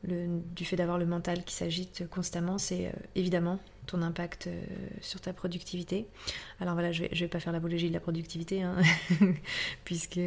du 0.03 0.65
fait 0.65 0.75
d'avoir 0.75 0.97
le 0.97 1.05
mental 1.05 1.43
qui 1.43 1.53
s'agite 1.53 2.09
constamment, 2.09 2.57
c'est 2.57 2.87
euh, 2.87 2.91
évidemment 3.15 3.59
ton 3.85 4.01
impact 4.01 4.47
euh, 4.47 4.63
sur 5.01 5.21
ta 5.21 5.31
productivité. 5.31 6.07
Alors 6.59 6.73
voilà, 6.73 6.91
je 6.91 7.03
vais, 7.03 7.09
vais 7.13 7.27
pas 7.27 7.39
faire 7.39 7.53
l'apologie 7.53 7.87
de 7.89 7.93
la 7.93 7.99
productivité, 7.99 8.63
hein, 8.63 8.77
puisque, 9.85 10.19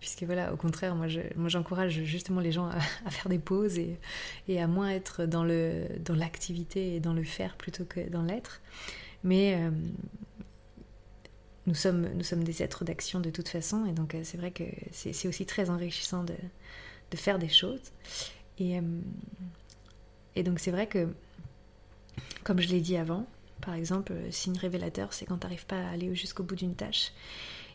puisque 0.00 0.24
voilà, 0.24 0.52
au 0.52 0.56
contraire, 0.56 0.94
moi, 0.94 1.08
j'encourage 1.48 2.02
justement 2.04 2.40
les 2.40 2.52
gens 2.52 2.68
à, 2.68 3.10
faire 3.10 3.30
des 3.30 3.38
pauses 3.38 3.78
et, 3.78 4.60
à 4.60 4.66
moins 4.66 4.90
être 4.90 5.24
dans, 5.24 5.44
le, 5.44 5.86
dans 6.04 6.14
l'activité 6.14 6.96
et 6.96 7.00
dans 7.00 7.14
le 7.14 7.24
faire 7.24 7.56
plutôt 7.56 7.84
que 7.84 8.06
dans 8.10 8.22
l'être. 8.22 8.60
Mais 9.22 9.54
euh, 9.54 9.70
nous, 11.66 11.74
sommes, 11.74 12.08
nous 12.14 12.24
sommes 12.24 12.44
des 12.44 12.62
êtres 12.62 12.84
d'action 12.84 13.20
de 13.20 13.30
toute 13.30 13.48
façon, 13.48 13.86
et 13.86 13.92
donc 13.92 14.14
c'est 14.22 14.36
vrai 14.36 14.50
que 14.50 14.64
c'est, 14.92 15.28
aussi 15.28 15.46
très 15.46 15.70
enrichissant 15.70 16.24
de, 16.24 16.34
de 17.10 17.16
faire 17.16 17.38
des 17.38 17.48
choses. 17.48 17.80
Et, 18.58 18.78
euh, 18.78 18.82
et 20.36 20.42
donc 20.42 20.58
c'est 20.58 20.70
vrai 20.70 20.86
que, 20.86 21.08
comme 22.44 22.60
je 22.60 22.68
l'ai 22.68 22.80
dit 22.80 22.96
avant, 22.96 23.26
par 23.60 23.74
exemple, 23.74 24.12
euh, 24.12 24.30
signe 24.30 24.58
révélateur, 24.58 25.12
c'est 25.12 25.26
quand 25.26 25.38
tu 25.38 25.44
n'arrives 25.44 25.66
pas 25.66 25.78
à 25.78 25.90
aller 25.90 26.14
jusqu'au 26.14 26.42
bout 26.42 26.56
d'une 26.56 26.74
tâche. 26.74 27.12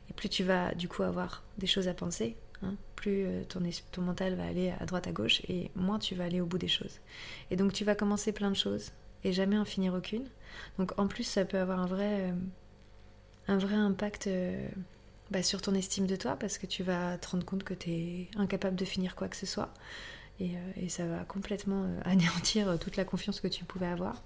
Et 0.10 0.14
plus 0.14 0.30
tu 0.30 0.44
vas 0.44 0.74
du 0.74 0.88
coup 0.88 1.04
avoir 1.04 1.44
des 1.58 1.68
choses 1.68 1.88
à 1.88 1.94
penser, 1.94 2.36
hein, 2.64 2.76
plus 2.96 3.26
euh, 3.26 3.44
ton, 3.44 3.62
ton 3.92 4.02
mental 4.02 4.36
va 4.36 4.46
aller 4.46 4.74
à 4.80 4.86
droite 4.86 5.08
à 5.08 5.12
gauche, 5.12 5.42
et 5.48 5.72
moins 5.76 6.00
tu 6.00 6.16
vas 6.16 6.26
aller 6.26 6.42
au 6.42 6.46
bout 6.46 6.58
des 6.58 6.68
choses. 6.68 7.00
Et 7.52 7.56
donc 7.56 7.74
tu 7.74 7.84
vas 7.84 7.96
commencer 7.96 8.32
plein 8.32 8.50
de 8.50 8.56
choses, 8.56 8.92
et 9.24 9.34
jamais 9.34 9.58
en 9.58 9.66
finir 9.66 9.94
aucune. 9.94 10.26
Donc 10.78 10.98
en 10.98 11.08
plus, 11.08 11.24
ça 11.24 11.46
peut 11.46 11.60
avoir 11.60 11.80
un 11.80 11.86
vrai, 11.86 12.34
un 13.48 13.58
vrai 13.58 13.76
impact 13.76 14.30
bah, 15.30 15.44
sur 15.44 15.62
ton 15.62 15.76
estime 15.76 16.08
de 16.08 16.16
toi, 16.16 16.36
parce 16.36 16.58
que 16.58 16.66
tu 16.66 16.82
vas 16.82 17.18
te 17.20 17.30
rendre 17.30 17.46
compte 17.46 17.64
que 17.64 17.76
tu 17.76 17.92
es 17.92 18.28
incapable 18.36 18.76
de 18.76 18.86
finir 18.86 19.16
quoi 19.16 19.28
que 19.28 19.36
ce 19.36 19.46
soit. 19.46 19.72
Euh, 20.42 20.46
et, 20.78 20.90
ça 20.90 21.06
va 21.06 21.24
complètement 21.26 21.84
euh, 21.84 22.00
anéantir 22.06 22.70
euh, 22.70 22.78
toute 22.78 22.98
la 22.98 23.06
confiance 23.06 23.40
que 23.40 23.48
tu 23.48 23.66
pouvais 23.66 23.88
avoir. 23.88 24.22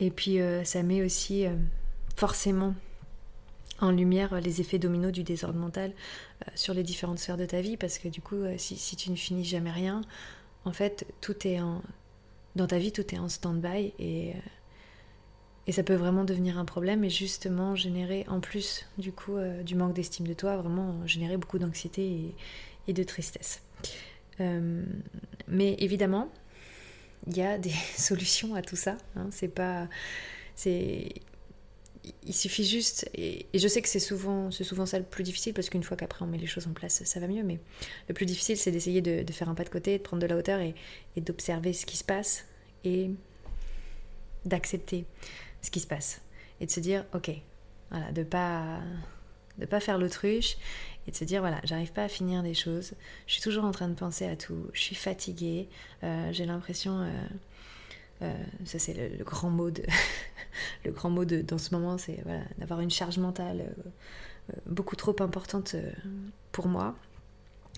et 0.00 0.10
puis 0.10 0.38
ça 0.64 0.82
met 0.82 1.02
aussi 1.02 1.44
forcément 2.16 2.74
en 3.80 3.90
lumière 3.90 4.40
les 4.40 4.62
effets 4.62 4.78
dominos 4.78 5.12
du 5.12 5.22
désordre 5.22 5.58
mental 5.58 5.92
sur 6.54 6.72
les 6.72 6.82
différentes 6.82 7.18
sphères 7.18 7.36
de 7.36 7.44
ta 7.44 7.60
vie. 7.60 7.76
Parce 7.76 7.98
que 7.98 8.08
du 8.08 8.22
coup 8.22 8.42
si, 8.56 8.96
tu 8.96 9.10
ne 9.10 9.16
finis 9.16 9.44
jamais 9.44 9.70
rien 9.70 10.00
en 10.64 10.72
fait 10.72 11.06
tout 11.20 11.46
est 11.46 11.60
dans 12.56 12.66
ta 12.66 12.78
vie 12.78 12.90
tout 12.90 13.14
est 13.14 13.18
en 13.18 13.28
stand-by. 13.28 13.92
Et, 13.98 14.32
et 15.66 15.72
ça 15.72 15.82
peut 15.82 15.94
vraiment 15.94 16.24
devenir 16.24 16.58
un 16.58 16.64
problème 16.64 17.04
et 17.04 17.10
justement 17.10 17.76
générer 17.76 18.24
en 18.28 18.40
plus 18.40 18.86
du 18.96 19.12
coup 19.12 19.36
du 19.62 19.74
manque 19.74 19.92
d'estime 19.92 20.26
de 20.26 20.34
toi 20.34 20.56
vraiment 20.56 21.06
générer 21.06 21.36
beaucoup 21.36 21.58
d'anxiété 21.58 22.34
et 22.88 22.92
de 22.94 23.02
tristesse 23.02 23.60
euh, 24.40 24.84
mais 25.48 25.76
évidemment, 25.78 26.30
il 27.26 27.36
y 27.36 27.42
a 27.42 27.58
des 27.58 27.72
solutions 27.96 28.54
à 28.54 28.62
tout 28.62 28.76
ça. 28.76 28.96
Hein. 29.16 29.28
c'est 29.30 29.48
pas, 29.48 29.88
c'est, 30.54 31.08
il 32.26 32.34
suffit 32.34 32.64
juste, 32.64 33.08
et, 33.14 33.46
je 33.54 33.68
sais 33.68 33.82
que 33.82 33.88
c'est 33.88 34.00
souvent, 34.00 34.50
c'est 34.50 34.64
souvent 34.64 34.86
ça 34.86 34.98
le 34.98 35.04
plus 35.04 35.24
difficile 35.24 35.54
parce 35.54 35.70
qu'une 35.70 35.82
fois 35.82 35.96
qu'après 35.96 36.24
on 36.24 36.28
met 36.28 36.38
les 36.38 36.46
choses 36.46 36.66
en 36.66 36.72
place, 36.72 37.02
ça 37.04 37.20
va 37.20 37.28
mieux. 37.28 37.42
Mais 37.42 37.58
le 38.08 38.14
plus 38.14 38.26
difficile, 38.26 38.56
c'est 38.56 38.70
d'essayer 38.70 39.00
de, 39.00 39.32
faire 39.32 39.48
un 39.48 39.54
pas 39.54 39.64
de 39.64 39.70
côté, 39.70 39.98
de 39.98 40.02
prendre 40.02 40.22
de 40.22 40.26
la 40.26 40.36
hauteur 40.36 40.60
et, 40.60 40.74
d'observer 41.16 41.72
ce 41.72 41.86
qui 41.86 41.96
se 41.96 42.04
passe 42.04 42.44
et 42.84 43.10
d'accepter 44.44 45.04
ce 45.62 45.70
qui 45.70 45.80
se 45.80 45.86
passe 45.86 46.20
et 46.60 46.66
de 46.66 46.70
se 46.70 46.80
dire, 46.80 47.06
ok, 47.14 47.30
voilà, 47.90 48.12
de 48.12 48.22
pas 48.22 48.80
de 49.58 49.66
pas 49.66 49.80
faire 49.80 49.98
l'autruche 49.98 50.56
et 51.06 51.10
de 51.10 51.16
se 51.16 51.24
dire 51.24 51.40
voilà, 51.40 51.60
j'arrive 51.64 51.92
pas 51.92 52.04
à 52.04 52.08
finir 52.08 52.42
des 52.42 52.54
choses, 52.54 52.94
je 53.26 53.32
suis 53.34 53.42
toujours 53.42 53.64
en 53.64 53.70
train 53.70 53.88
de 53.88 53.94
penser 53.94 54.26
à 54.26 54.36
tout, 54.36 54.66
je 54.72 54.80
suis 54.80 54.94
fatiguée, 54.94 55.68
euh, 56.02 56.32
j'ai 56.32 56.46
l'impression, 56.46 57.00
euh, 57.00 57.10
euh, 58.22 58.44
ça 58.64 58.78
c'est 58.78 58.94
le, 58.94 59.24
grand 59.24 59.50
mot 59.50 59.70
de, 59.70 59.82
le 60.84 60.92
grand 60.92 61.10
mot 61.10 61.24
de, 61.24 61.42
dans 61.42 61.58
ce 61.58 61.74
moment, 61.74 61.98
c'est 61.98 62.20
voilà, 62.24 62.42
d'avoir 62.58 62.80
une 62.80 62.90
charge 62.90 63.18
mentale 63.18 63.74
beaucoup 64.66 64.96
trop 64.96 65.16
importante 65.20 65.74
pour 66.52 66.68
moi. 66.68 66.94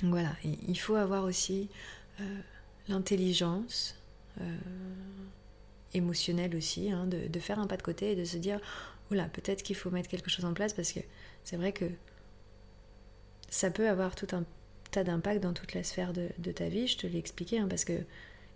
Donc 0.03 0.11
voilà, 0.11 0.33
il 0.45 0.79
faut 0.79 0.97
avoir 0.97 1.25
aussi 1.25 1.69
l'intelligence 2.89 3.97
émotionnelle 5.95 6.55
aussi, 6.55 6.91
hein, 6.91 7.07
de, 7.07 7.29
de, 7.29 7.41
faire 7.41 7.59
un 7.59 7.67
pas 7.67 7.77
de 7.77 7.83
côté 7.83 8.13
et 8.13 8.17
de 8.17 8.25
se 8.25 8.37
dire, 8.37 8.61
oula, 9.11 9.25
peut-être 9.27 9.63
qu'il 9.63 9.77
faut 9.77 9.91
mettre 9.91 10.09
quelque 10.11 10.29
chose 10.29 10.45
en 10.45 10.53
place 10.53 10.75
parce 10.75 10.93
que 10.93 11.01
c'est 11.45 11.57
vrai 11.57 11.73
que 11.73 11.87
ça 13.49 13.71
peut 13.71 13.89
avoir 13.89 14.15
tout 14.15 14.29
un 14.33 14.45
tas 14.91 15.05
d'impacts 15.05 15.43
dans 15.43 15.53
toute 15.53 15.75
la 15.75 15.83
sphère 15.83 16.13
de, 16.13 16.53
ta 16.53 16.69
vie, 16.69 16.87
je 16.87 16.97
te 16.97 17.07
l'ai 17.07 17.19
expliqué, 17.19 17.59
hein, 17.59 17.67
parce 17.69 17.85
que 17.85 17.93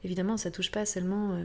évidemment 0.04 0.36
ça 0.36 0.50
touche 0.50 0.70
pas 0.70 0.86
seulement 0.86 1.32
euh, 1.32 1.44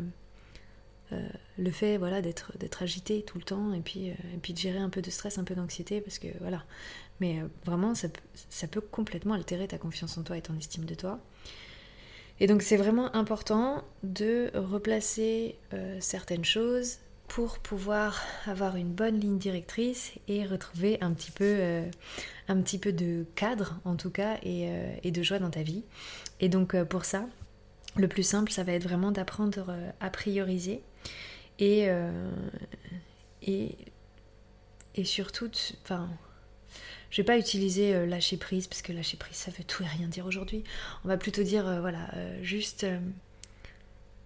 euh, 1.12 1.30
le 1.58 1.72
fait 1.72 1.98
voilà, 1.98 2.22
d'être, 2.22 2.54
agité 2.82 3.24
tout 3.24 3.38
le 3.38 3.44
temps 3.44 3.74
et 3.74 3.82
puis, 3.82 4.10
euh, 4.10 4.14
et 4.34 4.38
puis 4.42 4.54
de 4.54 4.58
gérer 4.58 4.80
un 4.80 4.90
peu 4.90 5.02
de 5.02 5.10
stress, 5.10 5.38
un 5.38 5.44
peu 5.44 5.56
d'anxiété, 5.56 6.02
parce 6.02 6.20
que 6.20 6.28
voilà. 6.40 6.64
Mais 7.20 7.40
vraiment 7.64 7.96
ça, 7.96 8.10
ça 8.50 8.68
peut 8.68 8.82
complètement 8.82 9.34
altérer 9.34 9.68
ta 9.68 9.78
confiance 9.78 10.18
en 10.18 10.24
toi 10.24 10.38
et 10.38 10.42
ton 10.42 10.58
estime 10.58 10.86
de 10.86 10.96
toi. 10.96 11.20
Et 12.42 12.48
donc 12.48 12.62
c'est 12.62 12.76
vraiment 12.76 13.16
important 13.16 13.86
de 14.04 14.52
replacer 14.54 15.58
certaines 16.02 16.44
choses 16.44 16.98
pour 17.28 17.60
pouvoir 17.60 18.22
avoir 18.46 18.76
une 18.76 18.94
bonne 18.94 19.20
ligne 19.20 19.38
directrice 19.38 20.14
et 20.28 20.46
retrouver 20.46 20.98
un 21.02 21.14
petit 21.14 21.32
peu, 21.32 21.44
euh, 21.60 21.90
de 22.48 23.26
cadre 23.36 23.80
en 23.84 23.96
tout 23.96 24.10
cas 24.10 24.38
et, 24.44 24.70
euh, 24.70 24.96
et 25.04 25.12
de 25.12 25.24
joie 25.24 25.40
dans 25.40 25.50
ta 25.50 25.64
vie. 25.64 25.84
Et 26.40 26.50
donc 26.50 26.76
euh, 26.76 26.86
pour 26.86 27.06
ça, 27.06 27.28
le 27.96 28.08
plus 28.08 28.24
simple, 28.24 28.52
ça 28.52 28.64
va 28.64 28.74
être 28.74 28.84
vraiment 28.84 29.12
d'apprendre 29.12 29.76
à 30.00 30.10
prioriser 30.10 30.82
et, 31.60 31.88
et, 33.42 33.78
et 34.96 35.06
surtout, 35.06 35.50
enfin, 35.84 36.10
je 37.10 37.22
vais 37.22 37.26
pas 37.26 37.38
utiliser 37.38 38.06
lâcher 38.06 38.36
prise 38.36 38.68
parce 38.68 38.82
que 38.82 38.92
lâcher 38.92 39.16
prise 39.16 39.38
ça 39.38 39.50
veut 39.52 39.64
tout 39.64 39.82
et 39.84 39.86
rien 39.86 40.10
dire 40.10 40.26
aujourd'hui. 40.26 40.66
On 41.06 41.08
va 41.08 41.16
plutôt 41.16 41.44
dire 41.44 41.64
voilà, 41.80 42.10
juste 42.42 42.86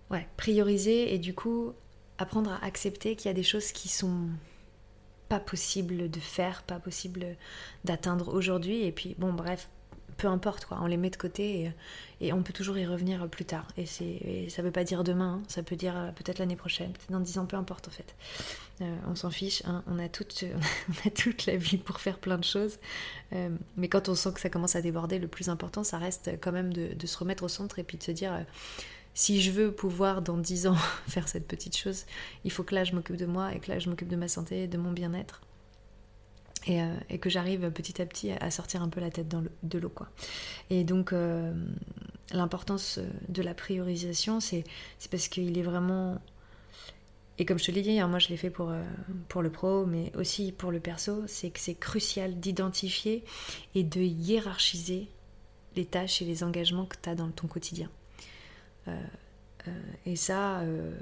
ouais, 0.09 0.27
prioriser 0.35 1.13
et 1.13 1.19
du 1.19 1.35
coup 1.35 1.75
apprendre 2.19 2.51
à 2.51 2.63
accepter 2.63 3.15
qu'il 3.15 3.29
y 3.29 3.31
a 3.31 3.33
des 3.33 3.43
choses 3.43 3.71
qui 3.71 3.87
sont 3.87 4.27
pas 5.29 5.39
possibles 5.39 6.09
de 6.09 6.19
faire, 6.19 6.63
pas 6.63 6.79
possibles 6.79 7.25
d'atteindre 7.85 8.33
aujourd'hui. 8.33 8.83
Et 8.83 8.91
puis, 8.91 9.15
bon, 9.17 9.31
bref, 9.31 9.69
peu 10.17 10.27
importe, 10.27 10.65
quoi, 10.65 10.79
on 10.81 10.85
les 10.85 10.97
met 10.97 11.09
de 11.09 11.15
côté 11.15 11.71
et, 12.19 12.33
on 12.33 12.43
peut 12.43 12.51
toujours 12.51 12.77
y 12.77 12.85
revenir 12.85 13.27
plus 13.29 13.45
tard. 13.45 13.65
Et, 13.77 13.85
c'est, 13.85 14.47
ça 14.49 14.61
veut 14.61 14.71
pas 14.71 14.83
dire 14.83 15.05
demain, 15.05 15.39
hein. 15.39 15.43
ça 15.47 15.63
peut 15.63 15.77
dire 15.77 15.95
euh, 15.95 16.11
peut-être 16.11 16.39
l'année 16.39 16.57
prochaine, 16.57 16.91
peut-être 16.91 17.11
dans 17.11 17.21
dix 17.21 17.37
ans, 17.37 17.45
peu 17.45 17.55
importe 17.55 17.87
en 17.87 17.91
fait. 17.91 18.15
Euh, 18.81 18.95
on 19.07 19.15
s'en 19.15 19.29
fiche, 19.29 19.63
hein. 19.65 19.83
on, 19.87 19.97
a 19.97 20.09
toute, 20.09 20.43
on 20.89 21.07
a 21.07 21.11
toute 21.11 21.45
la 21.45 21.55
vie 21.55 21.77
pour 21.77 22.01
faire 22.01 22.19
plein 22.19 22.37
de 22.37 22.43
choses. 22.43 22.79
Euh, 23.31 23.49
mais 23.77 23.87
quand 23.87 24.09
on 24.09 24.15
sent 24.15 24.33
que 24.33 24.41
ça 24.41 24.49
commence 24.49 24.75
à 24.75 24.81
déborder, 24.81 25.19
le 25.19 25.29
plus 25.29 25.47
important, 25.47 25.85
ça 25.85 25.97
reste 25.97 26.31
quand 26.41 26.51
même 26.51 26.73
de 26.73 27.07
se 27.07 27.17
remettre 27.17 27.43
au 27.43 27.47
centre 27.47 27.79
et 27.79 27.83
puis 27.83 27.97
de 27.97 28.03
se 28.03 28.11
dire 28.11 28.33
si 29.13 29.41
je 29.41 29.51
veux 29.51 29.71
pouvoir 29.71 30.21
dans 30.21 30.37
10 30.37 30.67
ans 30.67 30.77
faire 31.07 31.27
cette 31.27 31.47
petite 31.47 31.75
chose, 31.75 32.05
il 32.43 32.51
faut 32.51 32.63
que 32.63 32.75
là 32.75 32.83
je 32.83 32.93
m'occupe 32.93 33.17
de 33.17 33.25
moi 33.25 33.53
et 33.53 33.59
que 33.59 33.71
là 33.71 33.79
je 33.79 33.89
m'occupe 33.89 34.07
de 34.07 34.15
ma 34.15 34.27
santé, 34.27 34.67
de 34.67 34.77
mon 34.77 34.91
bien-être. 34.91 35.41
Et, 36.67 36.81
euh, 36.81 36.95
que 37.21 37.29
j'arrive 37.29 37.71
petit 37.71 38.01
à 38.01 38.05
petit 38.05 38.31
à 38.31 38.51
sortir 38.51 38.81
un 38.81 38.89
peu 38.89 38.99
la 38.99 39.09
tête 39.09 39.27
de 39.29 39.79
l'eau. 39.79 39.93
Et 40.69 40.83
donc 40.83 41.13
euh, 41.13 41.53
l'importance 42.31 42.99
de 43.27 43.41
la 43.41 43.53
priorisation, 43.53 44.39
c'est 44.39 44.63
parce 45.09 45.27
qu'il 45.27 45.57
est 45.57 45.63
vraiment... 45.63 46.19
Et 47.37 47.45
comme 47.45 47.57
je 47.57 47.65
te 47.65 47.71
l'ai 47.71 47.81
dit, 47.81 47.97
hein, 47.99 48.07
moi 48.07 48.19
je 48.19 48.27
l'ai 48.27 48.35
fait 48.35 48.49
pour, 48.49 48.69
euh, 48.69 48.83
pour 49.29 49.41
le 49.41 49.49
pro, 49.49 49.85
mais 49.85 50.11
aussi 50.17 50.51
pour 50.51 50.71
le 50.71 50.81
perso, 50.81 51.23
c'est 51.27 51.49
que 51.49 51.59
c'est 51.59 51.75
crucial 51.75 52.37
d'identifier 52.37 53.23
et 53.75 53.83
de 53.83 54.01
hiérarchiser 54.01 55.07
les 55.77 55.85
tâches 55.85 56.21
et 56.21 56.25
les 56.25 56.43
engagements 56.43 56.85
que 56.85 56.97
tu 57.01 57.09
as 57.09 57.15
dans 57.15 57.29
ton 57.29 57.47
quotidien. 57.47 57.89
Euh, 58.87 58.97
euh, 59.67 59.71
et 60.05 60.15
ça, 60.15 60.59
euh, 60.59 60.97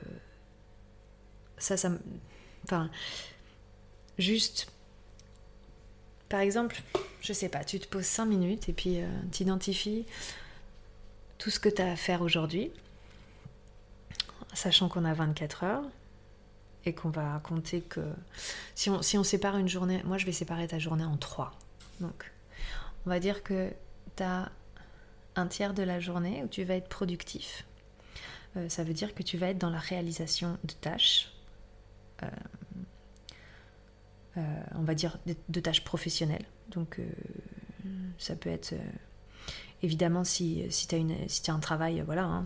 ça, 1.57 1.77
ça, 1.77 1.91
enfin, 2.63 2.89
juste, 4.17 4.71
par 6.29 6.39
exemple, 6.39 6.81
je 7.21 7.33
sais 7.33 7.49
pas, 7.49 7.63
tu 7.63 7.79
te 7.79 7.87
poses 7.87 8.05
5 8.05 8.25
minutes 8.25 8.69
et 8.69 8.73
puis 8.73 8.99
tu 9.31 9.43
identifies 9.43 10.05
tout 11.37 11.49
ce 11.49 11.59
que 11.59 11.69
tu 11.69 11.81
as 11.81 11.91
à 11.91 11.95
faire 11.95 12.21
aujourd'hui, 12.21 12.71
sachant 14.53 14.89
qu'on 14.89 15.05
a 15.05 15.13
24 15.13 15.63
heures 15.63 15.83
et 16.85 16.93
qu'on 16.93 17.09
va 17.09 17.41
compter 17.43 17.81
que 17.81 18.01
si 18.75 18.89
on, 18.89 19.01
si 19.01 19.17
on 19.17 19.23
sépare 19.23 19.57
une 19.57 19.67
journée, 19.67 20.01
moi 20.03 20.17
je 20.17 20.25
vais 20.25 20.31
séparer 20.31 20.67
ta 20.67 20.79
journée 20.79 21.05
en 21.05 21.17
3. 21.17 21.53
Donc, 21.99 22.31
on 23.05 23.09
va 23.09 23.19
dire 23.19 23.43
que 23.43 23.71
tu 24.15 24.23
as 24.23 24.51
un 25.37 25.47
tiers 25.47 25.73
de 25.73 25.83
la 25.83 25.99
journée 25.99 26.43
où 26.43 26.47
tu 26.47 26.63
vas 26.63 26.75
être 26.75 26.89
productif. 26.89 27.65
Euh, 28.55 28.69
ça 28.69 28.83
veut 28.83 28.93
dire 28.93 29.13
que 29.13 29.23
tu 29.23 29.37
vas 29.37 29.49
être 29.49 29.57
dans 29.57 29.69
la 29.69 29.79
réalisation 29.79 30.57
de 30.63 30.73
tâches, 30.73 31.31
euh, 32.23 32.27
euh, 34.37 34.41
on 34.75 34.83
va 34.83 34.95
dire 34.95 35.19
de, 35.25 35.59
tâches 35.59 35.83
professionnelles. 35.83 36.45
Donc 36.69 36.99
ça 38.17 38.35
peut 38.35 38.49
être... 38.49 38.73
évidemment, 39.81 40.23
si, 40.23 40.65
si 40.69 40.87
tu 40.87 40.95
as, 40.95 41.53
un 41.53 41.59
travail, 41.59 42.03
voilà, 42.05 42.23
hein, 42.23 42.43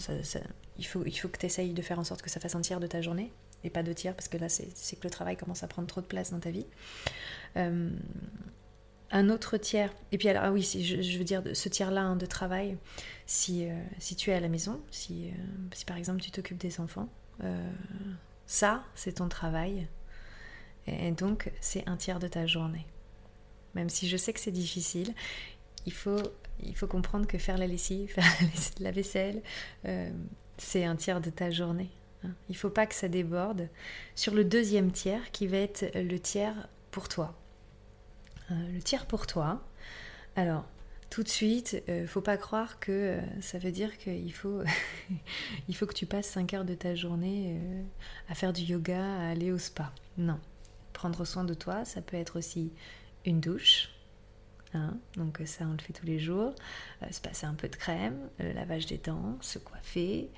faut, 0.83 1.03
il 1.05 1.17
faut 1.17 1.27
que 1.27 1.38
tu 1.38 1.45
essayes 1.45 1.74
de 1.74 1.81
faire 1.81 2.00
en 2.00 2.03
sorte 2.03 2.21
que 2.21 2.29
ça 2.29 2.39
fasse 2.39 2.55
un 2.55 2.62
tiers 2.62 2.79
de 2.79 2.88
ta 2.88 3.01
journée 3.01 3.31
et 3.63 3.69
pas 3.69 3.83
deux 3.83 3.93
tiers, 3.93 4.15
parce 4.15 4.27
que 4.27 4.38
là, 4.38 4.50
c'est 4.50 4.95
que 4.95 5.03
le 5.03 5.10
travail 5.10 5.38
commence 5.38 5.63
à 5.63 5.67
prendre 5.67 5.88
trop 5.88 6.01
de 6.01 6.07
place 6.07 6.31
dans 6.31 6.39
ta 6.39 6.51
vie. 6.51 6.65
Euh, 9.13 9.18
un 9.22 9.30
autre 9.30 9.58
tiers, 9.58 9.94
et 10.12 10.18
puis 10.18 10.30
alors, 10.30 10.44
ah 10.46 10.51
oui, 10.51 10.62
je, 10.63 11.18
veux 11.18 11.24
dire, 11.24 11.44
ce 11.53 11.70
tiers-là 11.70 12.01
hein, 12.01 12.15
de 12.15 12.25
travail, 12.25 12.77
si, 13.25 13.70
euh, 13.70 13.74
si 14.00 14.15
tu 14.15 14.32
es 14.32 14.34
à 14.34 14.39
la 14.39 14.50
maison, 14.50 14.82
si, 14.91 15.30
euh, 15.30 15.32
si 15.74 15.86
par 15.86 15.98
exemple 15.98 16.22
tu 16.22 16.32
t'occupes 16.32 16.58
des 16.58 16.80
enfants, 16.80 17.10
ça, 18.46 18.84
c'est 18.94 19.13
ton 19.13 19.27
travail. 19.27 19.88
Et 20.86 21.12
donc, 21.12 21.51
c'est 21.60 21.88
un 21.89 21.98
tiers 21.98 22.20
de 22.20 22.27
ta 22.27 22.46
journée. 22.46 22.86
Même 23.74 23.89
si 23.89 24.08
je 24.08 24.15
sais 24.15 24.32
que 24.32 24.39
c'est 24.39 24.51
difficile, 24.51 25.15
il 25.88 25.94
faut, 25.94 26.22
il 26.62 26.75
faut 26.75 26.86
comprendre 26.86 27.25
que 27.25 27.39
faire 27.39 27.58
la 27.58 27.65
lessive, 27.65 28.10
faire 28.13 28.24
la 28.80 28.91
vaisselle, 28.91 29.41
c'est 30.58 30.86
un 30.86 30.96
tiers 30.96 31.20
de 31.20 31.32
ta 31.32 31.50
journée. 31.50 31.89
Hein. 32.24 32.30
Il 32.50 32.51
ne 32.51 32.58
faut 32.58 32.70
pas 32.70 32.86
que 32.86 32.94
ça 32.94 33.08
déborde 33.08 33.70
sur 34.13 34.36
le 34.36 34.44
deuxième 34.44 34.91
tiers 34.91 35.32
qui 35.32 35.48
va 35.48 35.58
être 35.58 35.89
le 35.96 36.20
tiers 36.20 36.68
pour 36.91 37.10
toi. 37.10 37.40
Euh, 38.51 38.72
le 38.74 38.81
tiers 38.81 39.05
pour 39.05 39.27
toi. 39.27 39.62
Alors, 40.36 40.65
tout 41.10 41.24
de 41.24 41.29
suite, 41.29 41.81
euh, 41.89 42.08
faut 42.08 42.22
pas 42.22 42.38
croire 42.38 42.79
que 42.79 42.91
euh, 42.91 43.41
ça 43.41 43.58
veut 43.58 43.72
dire 43.72 43.98
qu'il 43.98 44.34
faut, 44.34 44.62
il 45.67 45.75
faut 45.75 45.86
que 45.86 45.93
tu 45.93 46.05
passes 46.05 46.27
5 46.27 46.53
heures 46.53 46.65
de 46.65 46.75
ta 46.75 46.96
journée 46.96 47.60
à 48.29 48.36
faire 48.36 48.53
du 48.53 48.62
yoga, 48.62 49.03
à 49.03 49.29
aller 49.29 49.51
au 49.51 49.58
spa. 49.58 49.93
Non. 50.17 50.39
Prendre 50.93 51.25
soin 51.25 51.43
de 51.43 51.53
toi, 51.53 51.86
ça 51.86 52.01
peut 52.01 52.17
être 52.17 52.38
aussi 52.38 52.72
une 53.25 53.39
douche. 53.39 53.89
Hein. 54.74 54.98
donc 55.17 55.41
ça, 55.43 55.65
on 55.65 55.74
le 55.74 55.79
fait 55.79 55.91
tous 55.91 56.05
les 56.05 56.17
jours. 56.17 56.53
se 57.12 57.20
passer 57.20 57.46
un 57.46 57.53
peu 57.53 57.67
de 57.67 57.75
crème, 57.75 58.29
le 58.39 58.53
lavage 58.53 58.86
des 58.86 58.98
dents, 58.98 59.38
se 59.41 59.60
coiffer, 59.60 60.29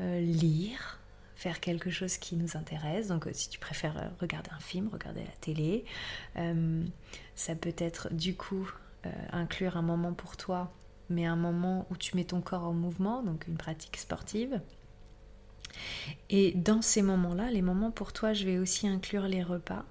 euh, 0.00 0.20
lire, 0.20 0.98
faire 1.36 1.60
quelque 1.60 1.90
chose 1.90 2.16
qui 2.16 2.36
nous 2.36 2.56
intéresse. 2.56 3.08
Donc, 3.08 3.26
euh, 3.26 3.30
si 3.32 3.48
tu 3.48 3.58
préfères 3.58 3.96
euh, 3.98 4.08
regarder 4.20 4.50
un 4.52 4.60
film, 4.60 4.88
regarder 4.92 5.22
la 5.22 5.36
télé, 5.40 5.84
ça 7.34 7.54
peut 7.54 7.74
être 7.78 8.12
du 8.12 8.34
coup 8.34 8.70
inclure 9.32 9.76
un 9.76 9.82
moment 9.82 10.14
pour 10.14 10.36
toi, 10.38 10.72
mais 11.10 11.26
un 11.26 11.36
moment 11.36 11.86
où 11.90 11.96
tu 11.96 12.16
mets 12.16 12.24
ton 12.24 12.40
corps 12.40 12.64
en 12.64 12.72
mouvement, 12.72 13.22
donc 13.22 13.46
une 13.46 13.58
pratique 13.58 13.98
sportive. 13.98 14.62
Et 16.30 16.52
dans 16.52 16.80
ces 16.80 17.02
moments-là, 17.02 17.50
les 17.50 17.60
moments 17.60 17.90
pour 17.90 18.12
toi, 18.12 18.32
je 18.32 18.46
vais 18.46 18.58
aussi 18.58 18.88
inclure 18.88 19.28
les 19.28 19.42
repas. 19.42 19.84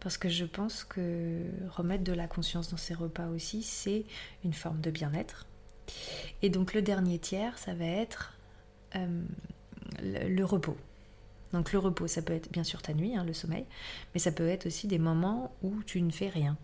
Parce 0.00 0.16
que 0.16 0.28
je 0.28 0.44
pense 0.44 0.84
que 0.84 1.42
remettre 1.70 2.04
de 2.04 2.12
la 2.12 2.28
conscience 2.28 2.70
dans 2.70 2.76
ces 2.76 2.94
repas 2.94 3.26
aussi, 3.28 3.62
c'est 3.62 4.04
une 4.44 4.52
forme 4.52 4.80
de 4.80 4.90
bien-être. 4.90 5.46
Et 6.42 6.50
donc 6.50 6.74
le 6.74 6.82
dernier 6.82 7.18
tiers, 7.18 7.58
ça 7.58 7.74
va 7.74 7.84
être 7.84 8.34
euh, 8.94 9.22
le, 10.02 10.44
repos. 10.44 10.76
Donc 11.52 11.72
le 11.72 11.78
repos, 11.78 12.06
ça 12.06 12.22
peut 12.22 12.32
être 12.32 12.50
bien 12.50 12.64
sûr 12.64 12.82
ta 12.82 12.92
nuit, 12.92 13.16
hein, 13.16 13.24
le 13.24 13.32
sommeil, 13.32 13.64
mais 14.14 14.20
ça 14.20 14.32
peut 14.32 14.48
être 14.48 14.66
aussi 14.66 14.86
des 14.86 14.98
moments 14.98 15.54
où 15.62 15.82
tu 15.84 16.02
ne 16.02 16.10
fais 16.10 16.28
rien. 16.28 16.56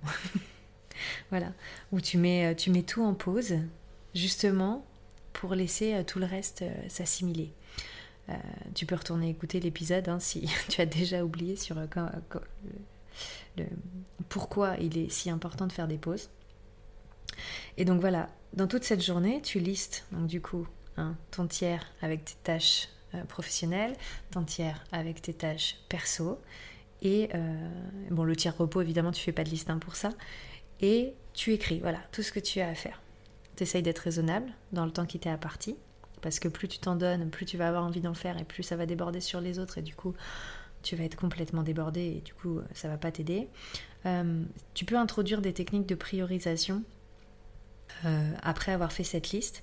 voilà, 1.31 1.52
où 1.93 2.00
tu 2.00 2.19
mets, 2.19 2.52
euh, 2.52 2.54
tu 2.54 2.71
mets 2.71 2.83
tout 2.83 3.02
en 3.02 3.14
pause, 3.14 3.54
justement 4.14 4.85
pour 5.33 5.54
laisser 5.54 5.95
euh, 5.95 6.02
tout 6.04 6.19
le 6.19 6.26
reste 6.26 6.64
s'assimiler. 6.88 7.52
tu 8.75 8.87
peux 8.87 8.95
retourner 8.95 9.28
écouter 9.28 9.61
l'épisode 9.61 10.09
hein, 10.09 10.21
si 10.21 10.49
tu 10.69 10.81
as 10.81 10.87
déjà 10.87 11.25
oublié 11.25 11.57
sur 11.57 11.76
pourquoi 14.28 14.76
il 14.78 14.99
est 14.99 15.11
si 15.11 15.31
important 15.31 15.66
de 15.66 15.73
faire 15.73 15.88
des 15.88 15.99
pauses. 15.99 16.31
Et 17.76 17.85
donc 17.85 18.00
voilà, 18.00 18.28
dans 18.52 18.69
toute 18.69 18.85
cette 18.85 19.02
journée, 19.02 19.40
tu 19.43 19.59
listes 19.59 20.07
donc 20.12 20.28
du 20.28 20.40
coup 20.40 20.66
Hein, 20.97 21.16
ton 21.33 21.49
tiers 21.49 21.85
avec 22.02 22.25
tes 22.25 22.37
tâches 22.45 22.88
euh, 23.14 23.25
professionnelles, 23.25 23.94
ton 24.30 24.42
tiers 24.42 24.85
avec 24.92 25.23
tes 25.23 25.35
tâches 25.35 25.76
perso. 25.88 26.40
Et 27.02 27.28
euh, 27.35 27.68
bon, 28.11 28.25
le 28.25 28.35
tiers 28.35 28.56
repos, 28.56 28.80
évidemment, 28.80 29.12
tu 29.12 29.22
fais 29.22 29.33
pas 29.33 29.44
de 29.44 29.50
liste 29.50 29.70
hein, 29.70 29.79
pour 29.79 29.96
ça. 29.96 30.11
Et 30.81 31.14
tu 31.33 31.53
écris, 31.53 31.81
voilà, 31.81 31.98
tout 32.12 32.22
ce 32.22 32.33
que 32.33 32.40
tu 32.40 32.61
as 32.61 32.68
à 32.68 32.74
faire. 32.74 33.00
Tu 33.57 33.62
essayes 33.62 33.83
d'être 33.83 33.98
raisonnable 33.98 34.50
dans 34.72 34.85
le 34.85 34.90
temps 34.90 35.07
qui 35.07 35.18
t'est 35.18 35.31
imparti. 35.31 35.77
Parce 36.22 36.38
que 36.38 36.48
plus 36.48 36.68
tu 36.68 36.79
t'en 36.79 36.96
donnes, 36.96 37.31
plus 37.31 37.44
tu 37.44 37.57
vas 37.59 37.68
avoir 37.68 37.85
envie 37.85 38.00
d'en 38.00 38.14
faire 38.14 38.38
et 38.38 38.44
plus 38.44 38.62
ça 38.62 38.77
va 38.77 38.87
déborder 38.87 39.20
sur 39.20 39.40
les 39.40 39.59
autres. 39.59 39.79
Et 39.79 39.83
du 39.83 39.94
coup, 39.94 40.14
tu 40.83 40.96
vas 40.96 41.05
être 41.05 41.16
complètement 41.16 41.62
débordé 41.62 42.00
et 42.00 42.20
du 42.20 42.33
coup, 42.33 42.61
ça 42.72 42.88
va 42.88 42.96
pas 42.96 43.12
t'aider. 43.12 43.48
Euh, 44.07 44.42
tu 44.72 44.85
peux 44.85 44.96
introduire 44.96 45.42
des 45.42 45.53
techniques 45.53 45.87
de 45.87 45.94
priorisation 45.94 46.83
après 48.42 48.72
avoir 48.72 48.92
fait 48.92 49.05
cette 49.05 49.31
liste. 49.31 49.62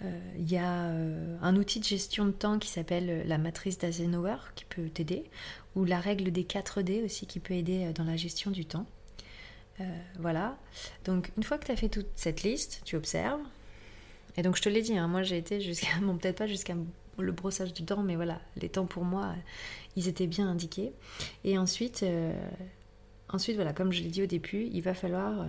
Euh, 0.00 0.20
il 0.38 0.50
y 0.50 0.56
a 0.56 0.86
euh, 0.86 1.36
un 1.42 1.56
outil 1.56 1.78
de 1.78 1.84
gestion 1.84 2.24
de 2.24 2.30
temps 2.30 2.58
qui 2.58 2.68
s'appelle 2.68 3.10
euh, 3.10 3.24
la 3.24 3.38
matrice 3.38 3.78
d'Eisenhower 3.78 4.38
qui 4.54 4.64
peut 4.64 4.88
t'aider, 4.88 5.24
ou 5.76 5.84
la 5.84 6.00
règle 6.00 6.30
des 6.32 6.44
4D 6.44 7.04
aussi 7.04 7.26
qui 7.26 7.40
peut 7.40 7.54
aider 7.54 7.92
dans 7.94 8.04
la 8.04 8.16
gestion 8.16 8.50
du 8.50 8.64
temps. 8.64 8.86
voilà. 10.18 10.56
Donc 11.04 11.32
une 11.36 11.42
fois 11.42 11.58
que 11.58 11.66
tu 11.66 11.72
as 11.72 11.76
fait 11.76 11.88
toute 11.88 12.06
cette 12.14 12.42
liste, 12.42 12.82
tu 12.84 12.96
observes. 12.96 13.40
Et 14.36 14.42
donc 14.42 14.56
je 14.56 14.62
te 14.62 14.68
l'ai 14.68 14.80
dit, 14.82 14.96
hein, 14.96 15.08
moi 15.08 15.22
j'ai 15.22 15.38
été 15.38 15.60
jusqu'à, 15.60 15.88
bon 16.02 16.16
peut-être 16.16 16.36
pas 16.36 16.46
jusqu'à 16.46 16.74
le 17.18 17.32
brossage 17.32 17.72
du 17.74 17.84
temps, 17.84 18.02
mais 18.02 18.16
voilà, 18.16 18.40
les 18.56 18.68
temps 18.68 18.86
pour 18.86 19.04
moi, 19.04 19.34
ils 19.96 20.08
étaient 20.08 20.26
bien 20.26 20.48
indiqués. 20.48 20.92
Et 21.44 21.58
ensuite, 21.58 22.04
ensuite 23.28 23.56
voilà, 23.56 23.72
comme 23.72 23.92
je 23.92 24.02
l'ai 24.02 24.08
dit 24.08 24.22
au 24.22 24.26
début, 24.26 24.68
il 24.72 24.82
va 24.82 24.94
falloir 24.94 25.46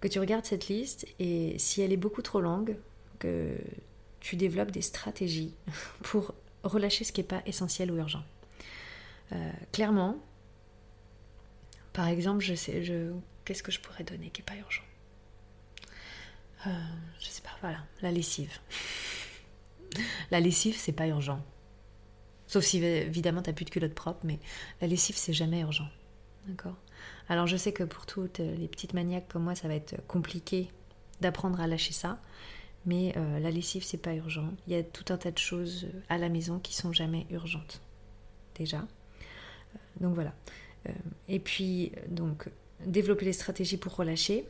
que 0.00 0.08
tu 0.08 0.18
regardes 0.18 0.44
cette 0.44 0.68
liste 0.68 1.06
et 1.18 1.58
si 1.58 1.82
elle 1.82 1.92
est 1.92 1.96
beaucoup 1.96 2.22
trop 2.22 2.40
longue, 2.40 2.76
que 3.18 3.56
tu 4.20 4.36
développes 4.36 4.70
des 4.70 4.82
stratégies 4.82 5.54
pour 6.02 6.34
relâcher 6.62 7.04
ce 7.04 7.12
qui 7.12 7.20
n'est 7.20 7.26
pas 7.26 7.42
essentiel 7.46 7.90
ou 7.90 7.96
urgent. 7.96 8.24
Euh, 9.32 9.52
clairement, 9.72 10.16
par 11.92 12.08
exemple, 12.08 12.44
je 12.44 12.54
sais, 12.54 12.84
je, 12.84 13.12
qu'est-ce 13.44 13.62
que 13.62 13.72
je 13.72 13.80
pourrais 13.80 14.04
donner 14.04 14.30
qui 14.30 14.40
n'est 14.40 14.46
pas 14.46 14.56
urgent? 14.56 14.82
Euh, 16.66 16.70
Je 17.20 17.28
sais 17.28 17.42
pas, 17.42 17.50
voilà, 17.60 17.78
la 18.02 18.10
lessive. 18.10 18.58
la 20.30 20.40
lessive, 20.40 20.76
c'est 20.76 20.92
pas 20.92 21.06
urgent. 21.06 21.42
Sauf 22.48 22.64
si 22.64 22.78
évidemment 22.78 23.42
tu 23.42 23.50
n'as 23.50 23.54
plus 23.54 23.64
de 23.64 23.70
culotte 23.70 23.94
propre, 23.94 24.20
mais 24.24 24.38
la 24.80 24.86
lessive, 24.86 25.16
c'est 25.16 25.32
jamais 25.32 25.60
urgent. 25.60 25.88
D'accord? 26.46 26.76
Alors 27.28 27.46
je 27.48 27.56
sais 27.56 27.72
que 27.72 27.82
pour 27.82 28.06
toutes 28.06 28.38
les 28.38 28.68
petites 28.68 28.94
maniaques 28.94 29.26
comme 29.28 29.42
moi, 29.42 29.54
ça 29.56 29.66
va 29.66 29.74
être 29.74 29.96
compliqué 30.06 30.70
d'apprendre 31.20 31.60
à 31.60 31.66
lâcher 31.66 31.92
ça. 31.92 32.20
Mais 32.86 33.12
euh, 33.16 33.40
la 33.40 33.50
lessive, 33.50 33.84
c'est 33.84 33.96
pas 33.98 34.14
urgent. 34.14 34.48
Il 34.66 34.72
y 34.72 34.76
a 34.76 34.82
tout 34.82 35.12
un 35.12 35.16
tas 35.16 35.32
de 35.32 35.38
choses 35.38 35.84
euh, 35.84 36.00
à 36.08 36.18
la 36.18 36.28
maison 36.28 36.60
qui 36.60 36.74
sont 36.74 36.92
jamais 36.92 37.26
urgentes. 37.30 37.82
Déjà. 38.56 38.78
Euh, 38.78 39.78
donc 40.00 40.14
voilà. 40.14 40.32
et 41.28 41.40
puis, 41.40 41.92
donc, 42.08 42.48
développer 42.84 43.24
les 43.24 43.32
stratégies 43.32 43.76
pour 43.76 43.96
relâcher. 43.96 44.46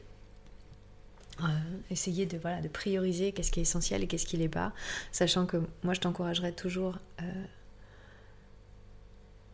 essayer 1.90 2.26
de, 2.26 2.38
prioriser 2.68 3.32
qu'est-ce 3.32 3.50
qui 3.50 3.60
est 3.60 3.62
essentiel 3.62 4.04
et 4.04 4.06
qu'est-ce 4.06 4.26
qui 4.26 4.36
l'est 4.36 4.48
pas. 4.48 4.72
Sachant 5.12 5.46
que 5.46 5.56
moi, 5.82 5.94
je 5.94 6.00
t'encouragerais 6.00 6.52
toujours 6.52 6.98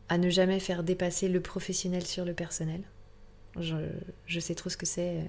à 0.09 0.19
ne 0.19 0.29
jamais 0.29 0.59
faire 0.59 0.83
dépasser 0.83 1.29
le 1.29 1.41
professionnel 1.41 2.05
sur 2.05 2.25
le 2.25 2.35
personnel. 2.35 2.83
Je, 3.61 4.41
sais 4.41 4.55
trop 4.55 4.71
ce 4.71 4.77
que 4.77 4.87
c'est 4.87 5.19
euh, 5.19 5.23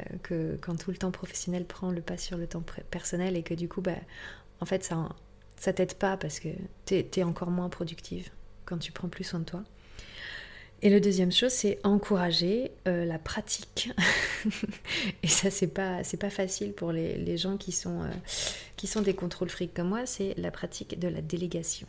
euh, 0.00 0.16
que 0.22 0.58
quand 0.62 0.76
tout 0.76 0.90
le 0.90 0.96
temps 0.96 1.10
professionnel 1.10 1.66
prend 1.66 1.90
le 1.90 2.00
pas 2.00 2.16
sur 2.16 2.38
le 2.38 2.46
temps 2.46 2.64
personnel 2.90 3.36
et 3.36 3.42
que 3.42 3.54
du 3.54 3.68
coup, 3.68 3.82
bah, 3.82 3.96
en 4.60 4.64
fait, 4.64 4.84
ça, 4.84 5.08
ça 5.56 5.72
t'aide 5.72 5.94
pas 5.94 6.16
parce 6.16 6.40
que 6.40 6.48
t'es 6.86 7.08
es 7.16 7.22
encore 7.22 7.50
moins 7.50 7.68
productive 7.68 8.30
quand 8.64 8.78
tu 8.78 8.90
prends 8.90 9.08
plus 9.08 9.24
soin 9.24 9.40
de 9.40 9.44
toi. 9.44 9.64
Et 10.80 10.90
le 10.90 11.00
deuxième 11.00 11.30
chose, 11.30 11.52
c'est 11.52 11.78
encourager 11.84 12.72
euh, 12.88 13.04
la 13.04 13.18
pratique. 13.18 13.92
et 15.22 15.28
ça, 15.28 15.50
c'est 15.50 15.68
pas, 15.68 16.00
pas 16.18 16.30
facile 16.30 16.72
pour 16.72 16.90
les, 16.90 17.36
gens 17.36 17.56
qui 17.56 17.70
sont, 17.70 18.08
qui 18.76 18.86
sont 18.86 19.02
des 19.02 19.14
contrôles 19.14 19.50
frics 19.50 19.74
comme 19.74 19.90
moi, 19.90 20.06
c'est 20.06 20.34
la 20.38 20.50
pratique 20.50 20.98
de 20.98 21.06
la 21.06 21.20
délégation. 21.20 21.86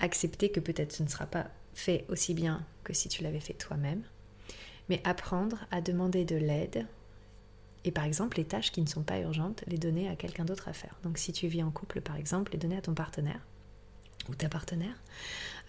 Accepter 0.00 0.50
que 0.50 0.60
peut-être 0.60 0.92
ce 0.92 1.02
ne 1.02 1.08
sera 1.08 1.26
pas 1.26 1.48
fait 1.74 2.06
aussi 2.08 2.32
bien 2.32 2.64
que 2.84 2.94
si 2.94 3.08
tu 3.08 3.22
l'avais 3.22 3.40
fait 3.40 3.52
toi-même 3.52 4.02
mais 4.88 5.00
apprendre 5.04 5.58
à 5.70 5.80
demander 5.80 6.24
de 6.24 6.36
l'aide 6.36 6.86
et 7.84 7.90
par 7.90 8.04
exemple 8.04 8.36
les 8.36 8.44
tâches 8.44 8.72
qui 8.72 8.80
ne 8.80 8.86
sont 8.86 9.02
pas 9.02 9.18
urgentes, 9.18 9.64
les 9.66 9.78
donner 9.78 10.08
à 10.08 10.16
quelqu'un 10.16 10.44
d'autre 10.44 10.68
à 10.68 10.72
faire. 10.72 10.94
Donc 11.04 11.18
si 11.18 11.32
tu 11.32 11.46
vis 11.46 11.62
en 11.62 11.70
couple 11.70 12.00
par 12.00 12.16
exemple, 12.16 12.52
les 12.52 12.58
donner 12.58 12.76
à 12.76 12.82
ton 12.82 12.94
partenaire 12.94 13.40
ou 14.28 14.34
ta 14.34 14.48
partenaire. 14.48 14.94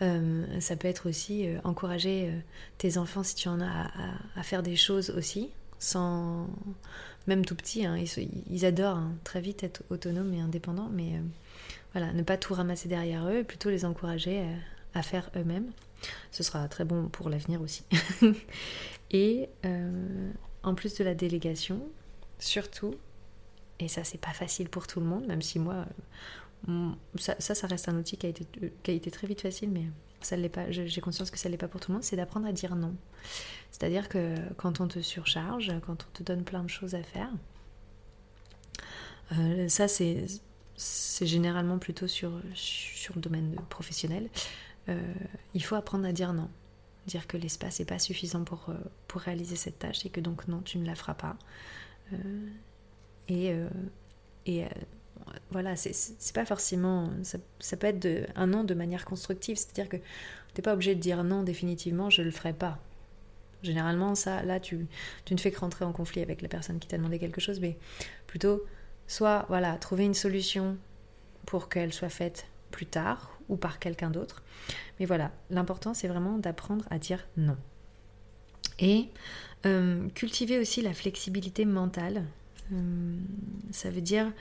Euh, 0.02 0.60
ça 0.60 0.76
peut 0.76 0.88
être 0.88 1.08
aussi 1.08 1.48
euh, 1.48 1.60
encourager 1.64 2.30
euh, 2.30 2.40
tes 2.78 2.98
enfants 2.98 3.24
si 3.24 3.36
tu 3.36 3.48
en 3.48 3.62
as 3.62 3.92
à, 4.36 4.44
faire 4.44 4.64
des 4.64 4.76
choses 4.76 5.12
aussi, 5.12 5.50
même 7.28 7.46
tout 7.46 7.56
petit, 7.56 7.86
hein, 7.86 7.98
ils, 8.50 8.66
adorent 8.66 8.98
hein, 8.98 9.14
très 9.24 9.40
vite 9.40 9.64
être 9.64 9.84
autonomes 9.90 10.34
et 10.34 10.42
indépendants, 10.42 10.90
mais 10.92 11.22
voilà, 11.94 12.12
ne 12.12 12.24
pas 12.24 12.38
tout 12.38 12.54
ramasser 12.54 12.90
derrière 12.90 13.28
eux, 13.30 13.44
plutôt 13.44 13.70
les 13.70 13.86
encourager 13.86 14.44
à 14.94 15.04
faire 15.04 15.30
eux-mêmes. 15.36 15.72
Ce 16.32 16.44
sera 16.44 16.68
très 16.68 16.86
bon 16.86 17.08
pour 17.08 17.30
l'avenir 17.30 17.62
aussi. 17.62 17.84
Et 19.12 19.50
euh, 19.66 20.32
en 20.64 20.76
plus 20.76 20.96
de 20.96 21.04
la 21.04 21.16
délégation, 21.16 21.82
surtout, 22.40 22.96
Et 23.80 23.88
ça, 23.88 24.04
c'est 24.04 24.20
pas 24.20 24.34
facile 24.34 24.70
pour 24.70 24.88
tout 24.88 25.00
le 25.00 25.06
monde, 25.06 25.26
même 25.26 25.42
si 25.42 25.58
moi, 25.60 25.86
ça, 27.18 27.36
ça, 27.40 27.68
reste 27.68 27.88
un 27.88 27.98
outil 27.98 28.18
qui 28.18 28.26
a 28.26 28.30
été, 28.30 28.46
qui 28.84 28.92
a 28.92 28.94
été 28.94 29.10
très 29.12 29.28
vite 29.28 29.42
facile, 29.42 29.72
mais 29.72 29.86
ça 30.22 30.36
l'est 30.36 30.50
pas. 30.50 30.70
J'ai 30.72 31.02
conscience 31.02 31.32
que 31.32 31.38
ça 31.38 31.50
l'est 31.50 31.58
pas 31.58 31.68
pour 31.68 31.80
tout 31.80 31.92
le 31.92 31.96
monde. 31.96 32.04
C'est 32.04 32.18
d'apprendre 32.18 32.48
à 32.48 32.52
dire 32.52 32.76
non. 32.76 32.94
C'est-à-dire 33.72 34.10
que 34.10 34.36
quand 34.58 34.82
on 34.82 34.88
te 34.88 35.00
surcharge, 35.00 35.72
quand 35.86 36.06
on 36.06 36.18
te 36.18 36.24
donne 36.24 36.44
plein 36.44 36.64
de 36.64 36.70
choses 36.70 36.96
à 36.96 37.04
faire, 37.04 37.32
euh, 39.34 39.68
ça 39.70 39.88
c'est 39.88 40.26
c'est 40.76 41.28
généralement 41.28 41.78
plutôt 41.78 42.08
sur, 42.08 42.32
sur 42.54 43.14
le 43.16 43.22
domaine 43.22 43.56
professionnel. 43.70 44.30
Euh, 44.88 45.14
il 45.54 45.64
faut 45.64 45.76
apprendre 45.76 46.06
à 46.06 46.14
dire 46.14 46.32
non. 46.32 46.50
Dire 47.08 47.28
que 47.28 47.38
l'espace 47.38 47.80
n'est 47.80 47.86
pas 47.86 48.00
suffisant 48.00 48.44
pour, 48.44 48.70
euh, 48.70 48.76
pour 49.08 49.22
réaliser 49.22 49.56
cette 49.56 49.80
tâche 49.80 50.06
et 50.06 50.10
que 50.10 50.20
donc 50.20 50.48
non, 50.48 50.62
tu 50.62 50.78
ne 50.78 50.86
la 50.86 50.96
feras 50.96 51.16
pas. 51.16 51.38
et, 53.28 53.54
et 54.46 54.66
voilà, 55.52 55.76
c'est 55.76 56.34
pas 56.34 56.46
forcément. 56.46 57.10
Ça, 57.24 57.78
peut 57.78 57.88
être 57.88 58.30
un 58.36 58.48
non 58.48 58.64
de 58.64 58.74
manière 58.74 59.06
constructive, 59.06 59.58
c'est-à-dire 59.58 59.90
que 59.90 59.98
tu 59.98 60.04
n'es 60.58 60.62
pas 60.62 60.74
obligé 60.74 60.96
de 60.96 61.00
dire 61.00 61.24
non 61.24 61.44
définitivement, 61.44 62.10
je 62.10 62.22
le 62.22 62.32
ferai 62.32 62.54
pas. 62.54 62.80
Généralement, 63.62 64.16
ça, 64.16 64.42
là, 64.44 64.60
tu, 64.60 64.88
tu 65.26 65.34
ne 65.34 65.40
fais 65.40 65.52
que 65.52 65.60
rentrer 65.60 65.86
en 65.86 65.92
conflit 65.92 66.22
avec 66.22 66.42
la 66.42 66.48
personne 66.48 66.80
qui 66.80 66.88
t'a 66.88 66.98
demandé 66.98 67.20
quelque 67.20 67.42
chose, 67.42 67.60
mais 67.60 67.78
plutôt, 68.26 68.64
soit, 69.08 69.46
voilà, 69.50 69.74
trouver 69.78 70.06
une 70.06 70.14
solution 70.14 70.78
pour 71.46 71.68
qu'elle 71.68 71.94
soit 71.94 72.10
faite 72.10 72.48
plus 72.72 72.86
tard 72.86 73.39
ou 73.50 73.58
par 73.58 73.80
quelqu'un 73.80 74.10
d'autre. 74.10 74.44
Mais 75.00 75.06
voilà, 75.06 75.32
l'important, 75.50 75.94
c'est 75.94 76.08
vraiment 76.08 76.38
d'apprendre 76.38 76.86
à 76.90 77.00
dire 77.00 77.28
non. 77.36 77.58
Et 78.80 79.10
euh, 79.66 80.08
cultiver 80.10 80.60
aussi 80.60 80.82
la 80.82 80.94
flexibilité 80.94 81.66
mentale. 81.66 82.24
Euh, 82.72 83.18
ça 83.72 83.90
veut 83.90 84.02
dire 84.02 84.32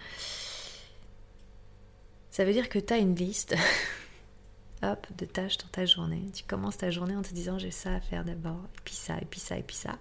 ça 2.31 2.45
veut 2.45 2.53
dire 2.53 2.69
que 2.69 2.79
tu 2.79 2.93
as 2.93 2.99
une 2.99 3.17
liste 3.17 3.57
hop, 4.83 5.07
de 5.17 5.25
tâches 5.25 5.59
dans 5.59 5.69
ta 5.69 5.87
journée. 5.87 6.23
Tu 6.33 6.45
commences 6.45 6.79
ta 6.79 6.91
journée 6.91 7.17
en 7.17 7.23
te 7.23 7.35
disant 7.35 7.59
j'ai 7.59 7.71
ça 7.71 7.95
à 7.95 8.01
faire 8.01 8.25
d'abord, 8.25 8.61
et 8.77 8.81
puis 8.85 8.95
ça, 8.95 9.17
et 9.19 9.25
puis 9.25 9.41
ça, 9.41 9.59
et 9.59 9.63
puis 9.63 9.77
ça. 9.77 9.99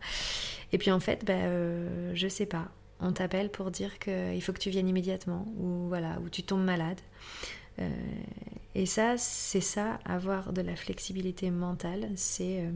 Et 0.72 0.78
puis 0.78 0.92
en 0.92 1.00
fait, 1.00 1.26
ben, 1.26 1.40
euh, 1.46 2.12
je 2.14 2.28
sais 2.28 2.46
pas. 2.46 2.70
On 3.00 3.12
t'appelle 3.12 3.50
pour 3.50 3.72
dire 3.72 4.00
qu'il 4.00 4.42
faut 4.42 4.54
que 4.54 4.60
tu 4.60 4.70
viennes 4.70 4.88
immédiatement, 4.88 5.46
ou 5.58 5.88
voilà, 5.88 6.20
ou 6.24 6.30
tu 6.30 6.44
tombes 6.44 6.64
malade. 6.64 7.00
Euh, 7.80 7.90
et 8.78 8.86
ça, 8.86 9.18
c'est 9.18 9.60
ça, 9.60 10.00
avoir 10.06 10.54
de 10.54 10.62
la 10.62 10.76
flexibilité 10.76 11.50
mentale, 11.50 12.12
c'est 12.16 12.62
euh, 12.62 12.72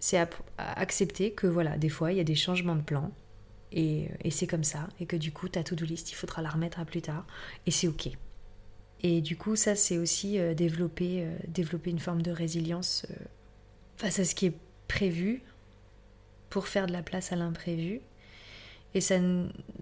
c'est 0.00 0.18
accepter 0.58 1.30
que 1.30 1.46
voilà, 1.46 1.78
des 1.78 1.88
fois 1.88 2.10
il 2.10 2.18
y 2.18 2.20
a 2.20 2.24
des 2.24 2.34
changements 2.34 2.74
de 2.74 2.82
plan, 2.82 3.12
et, 3.70 4.08
c'est 4.30 4.48
comme 4.48 4.64
ça, 4.64 4.88
et 4.98 5.06
que 5.06 5.14
du 5.14 5.30
coup, 5.30 5.48
ta 5.48 5.62
to-do 5.62 5.84
list, 5.84 6.10
il 6.10 6.16
faudra 6.16 6.42
la 6.42 6.50
remettre 6.50 6.80
à 6.80 6.84
plus 6.84 7.02
tard, 7.02 7.24
et 7.66 7.70
c'est 7.70 7.86
ok. 7.86 8.08
Et 9.04 9.20
du 9.20 9.36
coup, 9.36 9.54
ça, 9.54 9.76
c'est 9.76 9.98
aussi 9.98 10.40
euh, 10.40 10.52
développer, 10.52 11.22
euh, 11.22 11.36
développer 11.46 11.90
une 11.90 12.00
forme 12.00 12.22
de 12.22 12.32
résilience 12.32 13.06
face 13.96 14.18
à 14.18 14.24
ce 14.24 14.34
qui 14.34 14.46
est 14.46 14.56
prévu 14.88 15.40
pour 16.50 16.66
faire 16.66 16.88
de 16.88 16.92
la 16.92 17.02
place 17.02 17.30
à 17.30 17.36
l'imprévu. 17.36 18.00
Et 18.94 19.00
ça, 19.00 19.20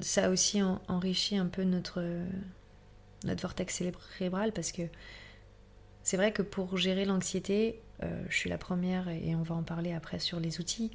ça 0.03 0.29
aussi 0.29 0.61
enrichit 0.62 1.38
un 1.38 1.46
peu 1.46 1.64
notre, 1.64 2.03
notre 3.25 3.43
vortex 3.43 3.75
cérébral 3.75 4.53
parce 4.53 4.73
que 4.73 4.83
c'est 6.03 6.17
vrai 6.17 6.33
que 6.33 6.43
pour 6.43 6.77
gérer 6.77 7.05
l'anxiété, 7.05 7.81
je 8.29 8.37
suis 8.37 8.51
la 8.51 8.59
première, 8.59 9.09
et 9.09 9.35
on 9.35 9.43
va 9.43 9.55
en 9.55 9.63
parler 9.63 9.95
après 9.95 10.19
sur 10.19 10.39
les 10.39 10.61
outils, 10.61 10.91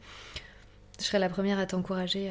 je 1.00 1.06
serais 1.06 1.20
la 1.20 1.30
première 1.30 1.60
à 1.60 1.66
t'encourager 1.66 2.30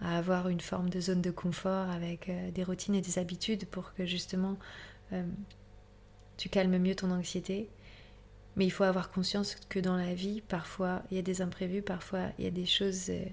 à, 0.00 0.16
avoir 0.16 0.48
une 0.48 0.60
forme 0.60 0.88
de 0.88 1.00
zone 1.00 1.20
de 1.22 1.30
confort 1.30 1.88
avec 1.90 2.28
euh, 2.28 2.50
des 2.50 2.64
routines 2.64 2.96
et 2.96 3.00
des 3.00 3.20
habitudes 3.20 3.66
pour 3.66 3.94
que 3.94 4.04
justement 4.04 4.56
euh, 5.12 5.22
tu 6.36 6.48
calmes 6.48 6.76
mieux 6.78 6.96
ton 6.96 7.12
anxiété. 7.12 7.68
Mais 8.56 8.64
il 8.64 8.70
faut 8.70 8.82
avoir 8.82 9.12
conscience 9.12 9.56
que 9.68 9.78
dans 9.78 9.96
la 9.96 10.12
vie, 10.12 10.40
parfois 10.40 11.02
il 11.10 11.16
y 11.16 11.20
a 11.20 11.22
des 11.22 11.40
imprévus, 11.40 11.82
parfois 11.82 12.30
il 12.38 12.44
y 12.44 12.48
a 12.48 12.50
des 12.50 12.66
choses, 12.66 13.10
euh, 13.10 13.24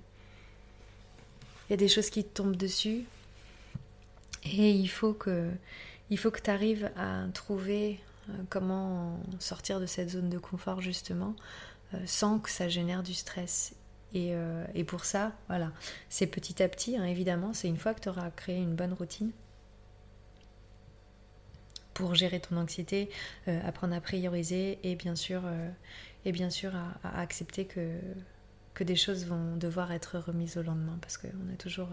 il 1.68 1.72
y 1.72 1.74
a 1.74 1.78
des 1.78 1.88
choses 1.88 2.12
qui 2.12 2.24
tombent 2.24 2.56
dessus. 2.56 3.06
Et 4.44 4.72
il 4.72 4.88
faut 4.88 5.14
que, 5.14 5.50
tu 6.10 6.50
arrives 6.50 6.92
à 6.98 7.26
trouver 7.34 8.00
comment 8.50 9.20
sortir 9.40 9.80
de 9.80 9.86
cette 9.86 10.12
zone 10.12 10.30
de 10.30 10.38
confort 10.38 10.82
justement 10.82 11.36
sans 12.06 12.40
que 12.40 12.50
ça 12.50 12.70
génère 12.70 13.02
du 13.02 13.14
stress. 13.14 13.74
Euh, 14.16 14.66
et, 14.74 14.84
pour 14.84 15.06
ça, 15.06 15.34
voilà, 15.48 15.72
c'est 16.10 16.28
petit 16.28 16.62
à 16.64 16.68
petit, 16.68 16.98
hein, 16.98 17.06
évidemment, 17.06 17.54
c'est 17.54 17.68
une 17.68 17.78
fois 17.78 17.94
que 17.94 18.02
tu 18.02 18.10
auras 18.10 18.32
créé 18.32 18.58
une 18.58 18.76
bonne 18.76 18.94
routine 18.94 19.32
pour 21.94 22.16
gérer 22.16 22.40
ton 22.40 22.58
anxiété, 22.58 23.10
euh, 23.48 23.60
apprendre 23.68 23.94
à 23.94 24.02
prioriser 24.02 24.80
euh, 24.86 25.70
et 26.26 26.32
bien 26.32 26.50
sûr 26.50 26.74
à 27.04 27.20
accepter 27.20 27.66
que, 27.66 28.00
que 28.80 28.86
des 28.86 28.96
choses 28.96 29.26
vont 29.26 29.58
devoir 29.58 29.92
être 29.92 30.20
remises 30.20 30.56
au 30.56 30.62
lendemain 30.62 30.98
parce 31.02 31.18
qu'on 31.18 31.28
a 31.28 31.58
toujours, 31.58 31.90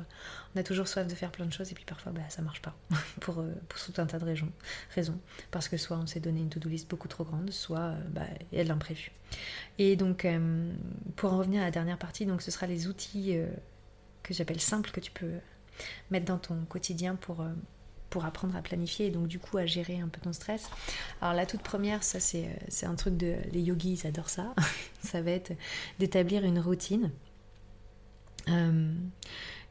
on 0.54 0.60
a 0.60 0.62
toujours 0.62 0.86
soif 0.86 1.04
de 1.08 1.16
faire 1.16 1.32
plein 1.32 1.44
de 1.44 1.52
choses 1.52 1.72
et 1.72 1.74
puis 1.74 1.84
parfois 1.84 2.12
bah, 2.12 2.20
ça 2.28 2.42
marche 2.42 2.62
pas 2.62 2.76
pour, 3.20 3.40
euh, 3.40 3.52
pour 3.68 3.80
tout 3.80 4.00
un 4.00 4.06
tas 4.06 4.20
de 4.20 4.24
raisons, 4.24 4.52
raisons. 4.94 5.18
Parce 5.50 5.68
que 5.68 5.76
soit 5.78 5.96
on 5.96 6.06
s'est 6.06 6.20
donné 6.20 6.38
une 6.38 6.48
to-do 6.48 6.68
list 6.68 6.88
beaucoup 6.88 7.08
trop 7.08 7.24
grande, 7.24 7.50
soit 7.50 7.80
euh, 7.80 8.00
bah, 8.10 8.22
il 8.52 8.58
y 8.58 8.60
a 8.60 8.64
de 8.64 8.68
l'imprévu. 8.68 9.10
Et 9.78 9.96
donc 9.96 10.24
euh, 10.24 10.72
pour 11.16 11.32
en 11.32 11.38
revenir 11.38 11.60
à 11.60 11.64
la 11.64 11.70
dernière 11.72 11.98
partie, 11.98 12.24
donc 12.24 12.40
ce 12.40 12.52
sera 12.52 12.68
les 12.68 12.86
outils 12.86 13.36
que 14.22 14.32
j'appelle 14.32 14.60
simples 14.60 14.92
que 14.92 15.00
tu 15.00 15.10
peux 15.10 15.32
mettre 16.12 16.26
dans 16.26 16.38
ton 16.38 16.66
quotidien 16.66 17.16
pour 17.16 17.44
pour 18.10 18.24
apprendre 18.24 18.56
à 18.56 18.62
planifier 18.62 19.06
et 19.06 19.10
donc 19.10 19.26
du 19.26 19.38
coup 19.38 19.58
à 19.58 19.66
gérer 19.66 20.00
un 20.00 20.08
peu 20.08 20.20
ton 20.20 20.32
stress. 20.32 20.68
Alors 21.20 21.34
la 21.34 21.46
toute 21.46 21.62
première, 21.62 22.02
ça 22.02 22.20
c'est, 22.20 22.44
euh, 22.44 22.88
un 22.88 22.94
truc 22.94 23.16
de... 23.16 23.34
Les 23.52 23.60
yogis, 23.60 24.00
ils 24.02 24.06
adorent 24.06 24.30
ça. 24.30 24.54
ça 25.02 25.20
va 25.20 25.32
être 25.32 25.52
d'établir 25.98 26.44
une 26.44 26.58
routine. 26.58 27.10
Euh, 28.48 28.92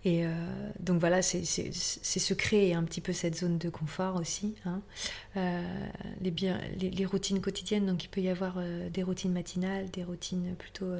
et 0.03 0.25
euh, 0.25 0.31
donc 0.79 0.99
voilà, 0.99 1.21
c'est, 1.21 1.43
se 1.43 2.33
créer 2.33 2.75
un 2.75 2.83
petit 2.83 3.01
peu 3.01 3.13
cette 3.13 3.35
zone 3.35 3.57
de 3.57 3.69
confort 3.69 4.17
aussi. 4.17 4.55
Hein. 4.65 4.81
les, 6.21 6.31
bien, 6.31 6.59
les, 6.77 7.05
routines 7.05 7.41
quotidiennes, 7.41 7.87
donc 7.87 8.03
il 8.03 8.09
peut 8.09 8.21
y 8.21 8.29
avoir 8.29 8.59
des 8.91 9.01
routines 9.01 9.33
matinales, 9.33 9.89
des 9.89 10.03
routines 10.03 10.53
plutôt 10.55 10.91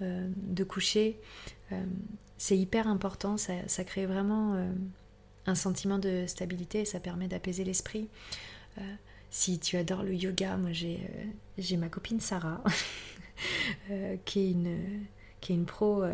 de 0.00 0.64
coucher. 0.64 1.18
c'est 2.36 2.56
hyper 2.56 2.86
important, 2.86 3.36
ça, 3.38 3.54
ça 3.66 3.82
crée 3.82 4.06
vraiment 4.06 4.54
un 5.48 5.54
sentiment 5.54 5.98
de 5.98 6.24
stabilité 6.26 6.84
ça 6.84 7.00
permet 7.00 7.26
d'apaiser 7.26 7.64
l'esprit. 7.64 8.08
Euh, 8.78 8.82
si 9.30 9.58
tu 9.58 9.76
adores 9.76 10.02
le 10.02 10.14
yoga, 10.14 10.56
moi 10.56 10.72
j'ai 10.72 11.00
euh, 11.58 11.76
ma 11.76 11.88
copine 11.88 12.20
Sarah, 12.20 12.62
euh, 13.90 14.16
qui, 14.24 14.40
est 14.40 14.50
une, 14.50 15.06
qui 15.40 15.52
est 15.52 15.56
une 15.56 15.66
pro 15.66 16.04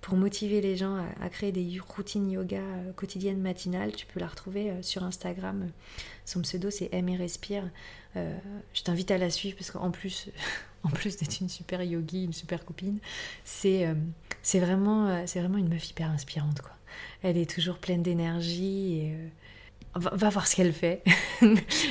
pour 0.00 0.16
motiver 0.16 0.60
les 0.60 0.76
gens 0.76 0.96
à, 1.20 1.28
créer 1.30 1.52
des 1.52 1.78
routines 1.78 2.30
yoga 2.30 2.62
quotidiennes 2.96 3.40
matinales. 3.40 3.92
Tu 3.92 4.04
peux 4.06 4.20
la 4.20 4.26
retrouver 4.26 4.82
sur 4.82 5.02
Instagram. 5.02 5.70
Son 6.26 6.42
pseudo 6.42 6.70
c'est 6.70 6.90
M 6.92 7.08
et 7.08 7.16
Respire. 7.16 7.70
je 8.14 8.82
t'invite 8.82 9.10
à 9.10 9.16
la 9.16 9.30
suivre 9.30 9.56
parce 9.56 9.70
qu'en 9.70 9.90
plus, 9.90 10.28
en 10.82 10.90
plus 10.90 11.16
d'être 11.16 11.40
une 11.40 11.48
super 11.48 11.82
yogi, 11.82 12.24
une 12.24 12.34
super 12.34 12.66
copine, 12.66 12.98
c'est 13.44 13.88
c'est 14.42 14.60
vraiment, 14.60 15.24
vraiment 15.24 15.56
une 15.56 15.68
meuf 15.68 15.88
hyper 15.88 16.10
inspirante 16.10 16.60
quoi 16.60 16.76
elle 17.22 17.36
est 17.36 17.50
toujours 17.50 17.78
pleine 17.78 18.02
d'énergie 18.02 19.12
euh, 19.12 19.28
va, 19.94 20.28
voir 20.28 20.46
ce 20.46 20.56
qu'elle 20.56 20.72
fait. 20.72 21.02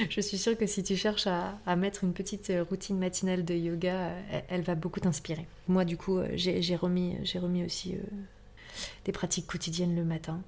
je 0.10 0.22
suis 0.22 0.38
sûre 0.38 0.58
que 0.58 0.68
si 0.68 0.84
tu 0.84 0.96
cherches 0.96 1.28
à, 1.28 1.76
mettre 1.76 2.04
une 2.04 2.14
petite 2.14 2.52
routine 2.70 2.98
matinale 2.98 3.44
de 3.44 3.54
yoga, 3.54 4.12
elle, 4.48 4.62
va 4.62 4.76
beaucoup 4.76 5.00
t'inspirer. 5.00 5.48
Moi, 5.68 5.86
du 5.86 5.98
coup, 5.98 6.18
euh, 6.18 6.28
j'ai 6.36 6.76
remis, 6.76 7.18
remis 7.36 7.64
aussi 7.64 7.96
euh, 7.96 8.04
des 9.06 9.12
pratiques 9.12 9.48
quotidiennes 9.48 9.96
le 9.96 10.04
matin. 10.04 10.42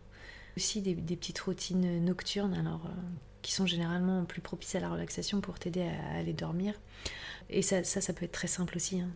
Aussi 0.58 0.82
des, 0.82 0.96
petites 0.96 1.40
routines 1.40 2.04
nocturnes, 2.06 2.54
alors 2.54 2.90
qui 3.42 3.52
sont 3.52 3.66
généralement 3.66 4.24
plus 4.24 4.40
propices 4.40 4.76
à 4.76 4.80
la 4.80 4.90
relaxation 4.90 5.42
pour 5.42 5.60
t'aider 5.60 5.82
à, 5.84 6.18
aller 6.18 6.32
dormir. 6.32 6.74
Et 7.50 7.62
ça, 7.62 7.84
ça, 7.84 8.14
peut 8.14 8.24
être 8.24 8.32
très 8.32 8.48
simple 8.48 8.78
aussi. 8.78 9.02
Hein. 9.02 9.10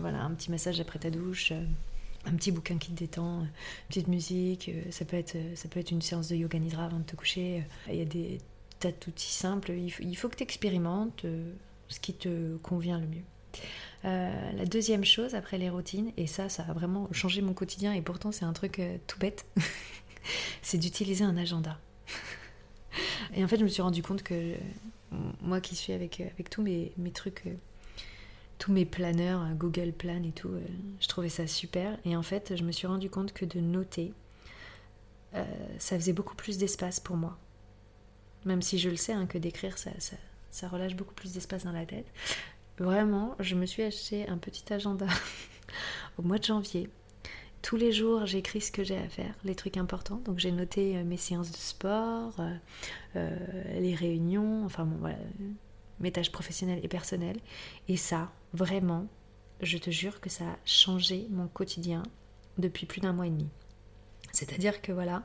voilà, 0.00 0.22
un 0.22 0.30
petit 0.30 0.52
massage 0.52 0.78
après 0.80 1.00
ta 1.00 1.10
douche 1.10 1.52
un 2.26 2.32
petit 2.32 2.52
bouquin 2.52 2.78
qui 2.78 2.92
te 2.92 2.98
détend, 2.98 3.40
une 3.40 3.50
petite 3.88 4.08
musique, 4.08 4.68
euh, 4.68 4.82
ça 4.90 5.04
peut 5.04 5.16
être, 5.16 5.36
ça 5.54 5.68
peut 5.68 5.80
être 5.80 5.90
une 5.90 6.02
séance 6.02 6.28
de 6.28 6.36
yoga 6.36 6.58
nidra 6.58 6.86
avant 6.86 6.98
de 6.98 7.04
te 7.04 7.16
coucher. 7.16 7.58
Euh, 7.88 7.92
il 7.92 7.96
y 7.96 8.02
a 8.02 8.06
des 8.06 8.38
tas 8.80 8.92
d'outils 8.92 9.32
simples. 9.32 9.72
Il 9.72 10.16
faut, 10.16 10.28
que 10.28 10.36
tu 10.36 10.42
expérimentes 10.42 11.24
euh, 11.24 11.52
ce 11.88 12.00
qui 12.00 12.14
te 12.14 12.56
convient 12.58 12.98
le 12.98 13.06
mieux. 13.06 13.24
la 14.02 14.66
deuxième 14.66 15.04
chose 15.04 15.34
après 15.34 15.58
les 15.58 15.70
routines, 15.70 16.12
et 16.16 16.26
ça, 16.26 16.48
ça 16.48 16.64
a 16.68 16.72
vraiment 16.72 17.08
changé 17.12 17.40
mon 17.40 17.54
quotidien, 17.54 17.92
et 17.92 18.02
pourtant 18.02 18.32
c'est 18.32 18.44
un 18.44 18.52
truc 18.52 18.80
tout 19.06 19.18
bête, 19.18 19.46
c'est 20.62 20.78
d'utiliser 20.78 21.24
un 21.24 21.36
agenda. 21.36 21.78
et 23.34 23.44
en 23.44 23.48
fait, 23.48 23.58
je 23.58 23.64
me 23.64 23.68
suis 23.68 23.82
rendu 23.82 24.02
compte 24.02 24.22
que 24.22 24.54
moi 25.40 25.60
qui 25.60 25.76
suis 25.76 25.92
avec, 25.92 26.20
avec 26.20 26.50
tous 26.50 26.62
mes, 26.62 26.92
mes 26.98 27.12
trucs 27.12 27.44
tous 28.64 28.72
mes 28.72 28.86
planeurs, 28.86 29.42
euh, 29.42 29.52
Google 29.52 29.92
Plan 29.92 30.22
et 30.22 30.32
tout, 30.32 30.48
euh, 30.48 30.66
je 30.98 31.06
trouvais 31.06 31.28
ça 31.28 31.46
super. 31.46 31.98
Et 32.06 32.16
en 32.16 32.22
fait, 32.22 32.56
je 32.56 32.62
me 32.64 32.72
suis 32.72 32.86
rendu 32.86 33.10
compte 33.10 33.34
que 33.34 33.44
de 33.44 33.60
noter 33.60 34.12
ça 35.78 35.98
faisait 35.98 36.12
beaucoup 36.12 36.36
plus 36.36 36.58
d'espace 36.58 37.00
pour 37.00 37.16
moi. 37.16 37.36
Même 38.44 38.62
si 38.62 38.78
je 38.78 38.88
le 38.88 38.94
sais 38.94 39.12
hein, 39.12 39.26
que 39.26 39.36
d'écrire, 39.36 39.78
ça, 39.78 39.90
ça, 40.52 40.68
relâche 40.68 40.94
beaucoup 40.94 41.12
plus 41.12 41.32
d'espace 41.32 41.64
dans 41.64 41.72
la 41.72 41.84
tête. 41.84 42.06
Vraiment, 42.78 43.34
je 43.40 43.56
me 43.56 43.66
suis 43.66 43.82
acheté 43.82 44.28
un 44.28 44.38
petit 44.38 44.72
agenda 44.72 45.08
au 46.18 46.22
mois 46.22 46.38
de 46.38 46.44
janvier. 46.44 46.88
Tous 47.62 47.74
les 47.74 47.90
jours, 47.90 48.26
j'écris 48.26 48.60
ce 48.60 48.70
que 48.70 48.84
j'ai 48.84 48.96
à 48.96 49.08
faire, 49.08 49.34
les 49.42 49.56
trucs 49.56 49.76
importants. 49.76 50.22
Donc 50.24 50.38
j'ai 50.38 50.52
noté 50.52 51.02
mes 51.02 51.16
séances 51.16 51.50
de 51.50 51.56
sport, 51.56 52.40
les 53.16 53.94
réunions, 53.96 54.64
enfin 54.64 54.88
mes 55.98 56.12
tâches 56.12 56.30
professionnelles 56.30 56.80
et 56.84 56.88
personnelles. 56.88 57.40
Et 57.88 57.96
ça, 57.96 58.30
vraiment, 58.54 59.06
je 59.60 59.78
te 59.78 59.90
jure 59.90 60.20
que 60.20 60.30
ça 60.30 60.44
a 60.44 60.58
changé 60.64 61.26
mon 61.30 61.48
quotidien 61.48 62.02
depuis 62.58 62.86
plus 62.86 63.00
d'un 63.00 63.12
mois 63.12 63.26
et 63.26 63.30
demi. 63.30 63.48
C'est-à-dire 64.32 64.80
que 64.82 64.92
voilà, 64.92 65.22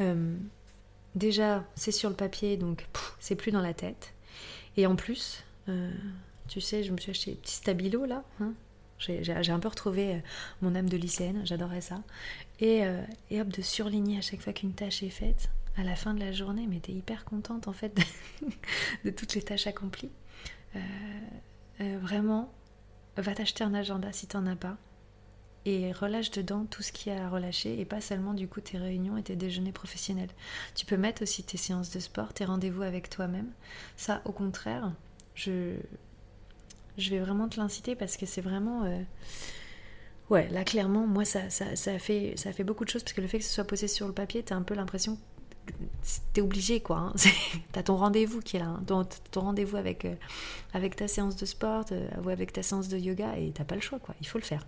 euh, 0.00 0.36
déjà 1.14 1.64
c'est 1.74 1.92
sur 1.92 2.10
le 2.10 2.16
papier, 2.16 2.56
donc 2.56 2.86
c'est 3.18 3.36
plus 3.36 3.52
dans 3.52 3.62
la 3.62 3.74
tête. 3.74 4.14
Et 4.76 4.86
en 4.86 4.96
plus, 4.96 5.44
euh, 5.68 5.92
tu 6.48 6.60
sais, 6.60 6.82
je 6.82 6.92
me 6.92 6.98
suis 6.98 7.10
acheté 7.10 7.32
un 7.32 7.36
petit 7.36 7.54
stabilo 7.54 8.04
là. 8.06 8.24
Hein. 8.40 8.54
j'ai 8.98 9.52
un 9.52 9.58
peu 9.58 9.68
retrouvé 9.68 10.14
euh, 10.14 10.18
mon 10.62 10.74
âme 10.74 10.88
de 10.88 10.96
lycéenne, 10.96 11.42
j'adorais 11.44 11.80
ça. 11.80 12.02
Et, 12.60 12.82
et 13.30 13.40
hop, 13.40 13.48
de 13.48 13.62
surligner 13.62 14.18
à 14.18 14.20
chaque 14.20 14.40
fois 14.40 14.52
qu'une 14.52 14.74
tâche 14.74 15.02
est 15.02 15.08
faite, 15.08 15.48
à 15.78 15.82
la 15.82 15.96
fin 15.96 16.12
de 16.12 16.20
la 16.20 16.30
journée, 16.30 16.66
mais 16.68 16.78
t'es 16.80 16.92
hyper 16.92 17.24
contente 17.24 17.68
en 17.68 17.72
fait 17.72 17.98
de, 19.04 19.10
toutes 19.10 19.34
les 19.34 19.42
tâches 19.42 19.66
accomplies. 19.66 20.10
Vraiment, 21.78 22.52
va 23.16 23.34
t'acheter 23.34 23.64
un 23.64 23.74
agenda 23.74 24.12
si 24.12 24.26
t'en 24.26 24.46
as 24.46 24.56
pas 24.56 24.76
et 25.66 25.92
relâche 25.92 26.30
dedans 26.30 26.64
tout 26.64 26.82
ce 26.82 26.92
qu'il 26.92 27.12
y 27.12 27.16
a 27.16 27.26
à 27.26 27.28
relâcher 27.28 27.78
et 27.78 27.84
pas 27.84 28.00
seulement 28.00 28.34
du 28.34 28.48
coup 28.48 28.60
tes 28.60 28.78
réunions 28.78 29.16
et 29.16 29.22
tes 29.22 29.36
déjeuners 29.36 29.72
professionnels. 29.72 30.30
Tu 30.74 30.86
peux 30.86 30.96
mettre 30.96 31.22
aussi 31.22 31.42
tes 31.42 31.58
séances 31.58 31.90
de 31.90 32.00
sport, 32.00 32.32
tes 32.32 32.44
rendez-vous 32.44 32.82
avec 32.82 33.10
toi-même. 33.10 33.50
Ça, 33.96 34.22
au 34.24 34.32
contraire, 34.32 34.92
je, 35.34 35.74
je 36.96 37.10
vais 37.10 37.18
vraiment 37.18 37.48
te 37.48 37.60
l'inciter 37.60 37.94
parce 37.94 38.16
que 38.16 38.24
c'est 38.24 38.40
vraiment... 38.40 38.84
Euh, 38.84 39.02
ouais, 40.30 40.48
là 40.48 40.64
clairement, 40.64 41.06
moi 41.06 41.26
ça, 41.26 41.50
ça, 41.50 41.76
ça, 41.76 41.98
fait, 41.98 42.34
ça 42.36 42.52
fait 42.52 42.64
beaucoup 42.64 42.84
de 42.84 42.90
choses 42.90 43.02
parce 43.02 43.12
que 43.12 43.20
le 43.20 43.26
fait 43.26 43.38
que 43.38 43.44
ce 43.44 43.52
soit 43.52 43.64
posé 43.64 43.86
sur 43.86 44.06
le 44.06 44.14
papier, 44.14 44.42
t'as 44.42 44.56
un 44.56 44.62
peu 44.62 44.74
l'impression 44.74 45.18
t'es 46.32 46.40
obligé 46.40 46.80
quoi. 46.80 46.96
Hein. 46.98 47.14
T'as 47.72 47.82
ton 47.82 47.96
rendez-vous 47.96 48.40
qui 48.40 48.56
est 48.56 48.60
là, 48.60 48.78
hein. 48.90 49.04
ton, 49.30 49.40
rendez-vous 49.40 49.76
avec, 49.76 50.04
euh, 50.04 50.14
avec 50.72 50.96
ta 50.96 51.08
séance 51.08 51.36
de 51.36 51.46
sport 51.46 51.84
euh, 51.92 52.08
ou 52.24 52.28
avec 52.28 52.52
ta 52.52 52.62
séance 52.62 52.88
de 52.88 52.98
yoga 52.98 53.36
et 53.36 53.52
t'as 53.52 53.64
pas 53.64 53.74
le 53.74 53.80
choix 53.80 53.98
quoi, 53.98 54.14
il 54.20 54.26
faut 54.26 54.38
le 54.38 54.44
faire. 54.44 54.66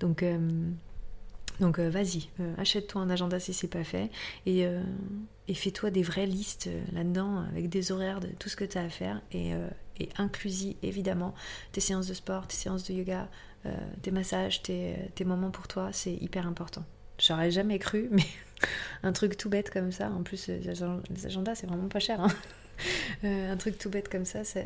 Donc, 0.00 0.22
euh, 0.22 0.70
vas-y, 1.60 2.28
achète-toi 2.58 3.02
un 3.02 3.10
agenda 3.10 3.38
si 3.38 3.54
c'est 3.54 3.68
pas 3.68 3.84
fait 3.84 4.10
et, 4.44 4.66
fais-toi 5.54 5.90
des 5.90 6.02
vraies 6.02 6.26
listes 6.26 6.68
là-dedans 6.92 7.44
avec 7.50 7.68
des 7.68 7.92
horaires 7.92 8.20
de 8.20 8.28
tout 8.38 8.48
ce 8.48 8.56
que 8.56 8.64
tu 8.64 8.76
as 8.76 8.82
à 8.82 8.88
faire 8.88 9.22
et, 9.30 9.52
et 10.00 10.08
inclusis 10.18 10.76
évidemment 10.82 11.32
tes 11.70 11.80
séances 11.80 12.08
de 12.08 12.14
sport, 12.14 12.48
tes 12.48 12.56
séances 12.56 12.82
de 12.84 12.94
yoga, 12.94 13.28
tes 14.02 14.10
massages, 14.10 14.62
tes 14.62 15.24
moments 15.24 15.52
pour 15.52 15.68
toi, 15.68 15.90
c'est 15.92 16.14
hyper 16.14 16.48
important. 16.48 16.84
J'aurais 17.18 17.50
jamais 17.50 17.78
cru, 17.78 18.08
mais 18.10 18.24
un 19.02 19.12
truc 19.12 19.36
tout 19.36 19.48
bête 19.48 19.70
comme 19.70 19.92
ça, 19.92 20.10
en 20.10 20.22
plus 20.22 20.48
les 20.48 20.68
agendas 20.68 21.54
c'est 21.54 21.66
vraiment 21.66 21.88
pas 21.88 22.00
cher, 22.00 22.20
hein. 22.20 22.28
euh, 23.24 23.52
un 23.52 23.56
truc 23.56 23.78
tout 23.78 23.90
bête 23.90 24.08
comme 24.08 24.24
ça, 24.24 24.44
ça, 24.44 24.62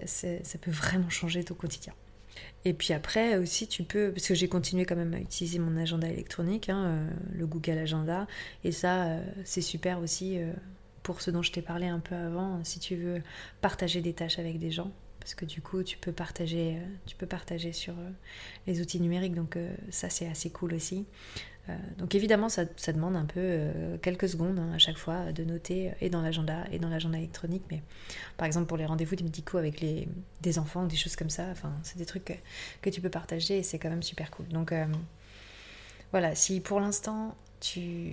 peut 0.60 0.70
vraiment 0.70 1.10
changer 1.10 1.44
ton 1.44 1.54
quotidien. 1.54 1.92
Et 2.64 2.72
puis 2.72 2.92
après 2.92 3.36
aussi 3.36 3.66
tu 3.66 3.82
peux, 3.82 4.12
parce 4.12 4.26
que 4.26 4.34
j'ai 4.34 4.48
continué 4.48 4.84
quand 4.84 4.96
même 4.96 5.14
à 5.14 5.18
utiliser 5.18 5.58
mon 5.58 5.76
agenda 5.76 6.08
électronique, 6.08 6.68
hein, 6.68 6.84
euh, 6.84 7.10
le 7.32 7.46
Google 7.46 7.78
Agenda, 7.78 8.26
et 8.64 8.72
ça 8.72 9.04
euh, 9.04 9.22
c'est 9.44 9.60
super 9.60 9.98
aussi 9.98 10.38
pour 11.02 11.20
ce 11.20 11.30
dont 11.30 11.42
je 11.42 11.52
t'ai 11.52 11.62
parlé 11.62 11.86
un 11.86 12.00
peu 12.00 12.14
avant, 12.14 12.62
si 12.64 12.78
tu 12.78 12.96
veux 12.96 13.22
partager 13.60 14.00
des 14.00 14.12
tâches 14.12 14.38
avec 14.38 14.58
des 14.58 14.70
gens, 14.70 14.92
parce 15.20 15.34
que 15.34 15.44
du 15.44 15.60
coup 15.60 15.82
tu 15.82 15.98
peux 15.98 16.12
partager, 16.12 16.78
tu 17.06 17.16
peux 17.16 17.26
partager 17.26 17.72
sur 17.72 17.94
les 18.66 18.80
outils 18.80 19.00
numériques, 19.00 19.34
donc 19.34 19.58
ça 19.90 20.10
c'est 20.10 20.28
assez 20.28 20.50
cool 20.50 20.74
aussi. 20.74 21.06
Euh, 21.68 21.76
donc 21.98 22.14
évidemment, 22.14 22.48
ça, 22.48 22.64
demande 22.64 23.16
un 23.16 23.24
peu 23.24 23.40
euh, 23.40 23.98
quelques 23.98 24.28
secondes 24.28 24.58
hein, 24.58 24.72
à 24.74 24.78
chaque 24.78 24.96
fois 24.96 25.32
de 25.32 25.44
noter 25.44 25.92
et 26.00 26.08
dans 26.08 26.22
l'agenda 26.22 26.64
et 26.72 26.78
dans 26.78 26.88
l'agenda 26.88 27.18
électronique. 27.18 27.64
Mais 27.70 27.82
par 28.36 28.46
exemple 28.46 28.66
pour 28.66 28.76
les 28.76 28.86
rendez-vous 28.86 29.16
médicaux 29.22 29.58
avec 29.58 29.80
les, 29.80 30.08
des 30.40 30.58
enfants, 30.58 30.84
des 30.84 30.96
choses 30.96 31.16
comme 31.16 31.30
ça, 31.30 31.44
c'est 31.82 31.98
des 31.98 32.06
trucs 32.06 32.40
que, 32.82 32.90
tu 32.90 33.00
peux 33.00 33.10
partager 33.10 33.58
et 33.58 33.62
c'est 33.62 33.78
quand 33.78 33.90
même 33.90 34.02
super 34.02 34.30
cool. 34.30 34.48
Donc 34.48 34.72
euh, 34.72 34.86
voilà, 36.10 36.34
si 36.34 36.60
pour 36.60 36.80
l'instant 36.80 37.36
tu 37.60 38.12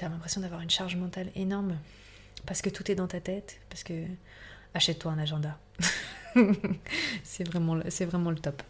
as 0.00 0.08
l'impression 0.08 0.40
d'avoir 0.40 0.60
une 0.60 0.70
charge 0.70 0.96
mentale 0.96 1.30
énorme 1.34 1.76
parce 2.46 2.62
que 2.62 2.70
tout 2.70 2.90
est 2.90 2.94
dans 2.94 3.08
ta 3.08 3.20
tête, 3.20 3.60
parce 3.68 3.82
que 3.82 4.04
achète-toi 4.74 5.12
un 5.12 5.18
agenda. 5.18 5.58
c'est 7.24 7.44
vraiment, 7.44 7.80
c'est 7.88 8.04
vraiment 8.04 8.30
le 8.30 8.38
top. 8.38 8.62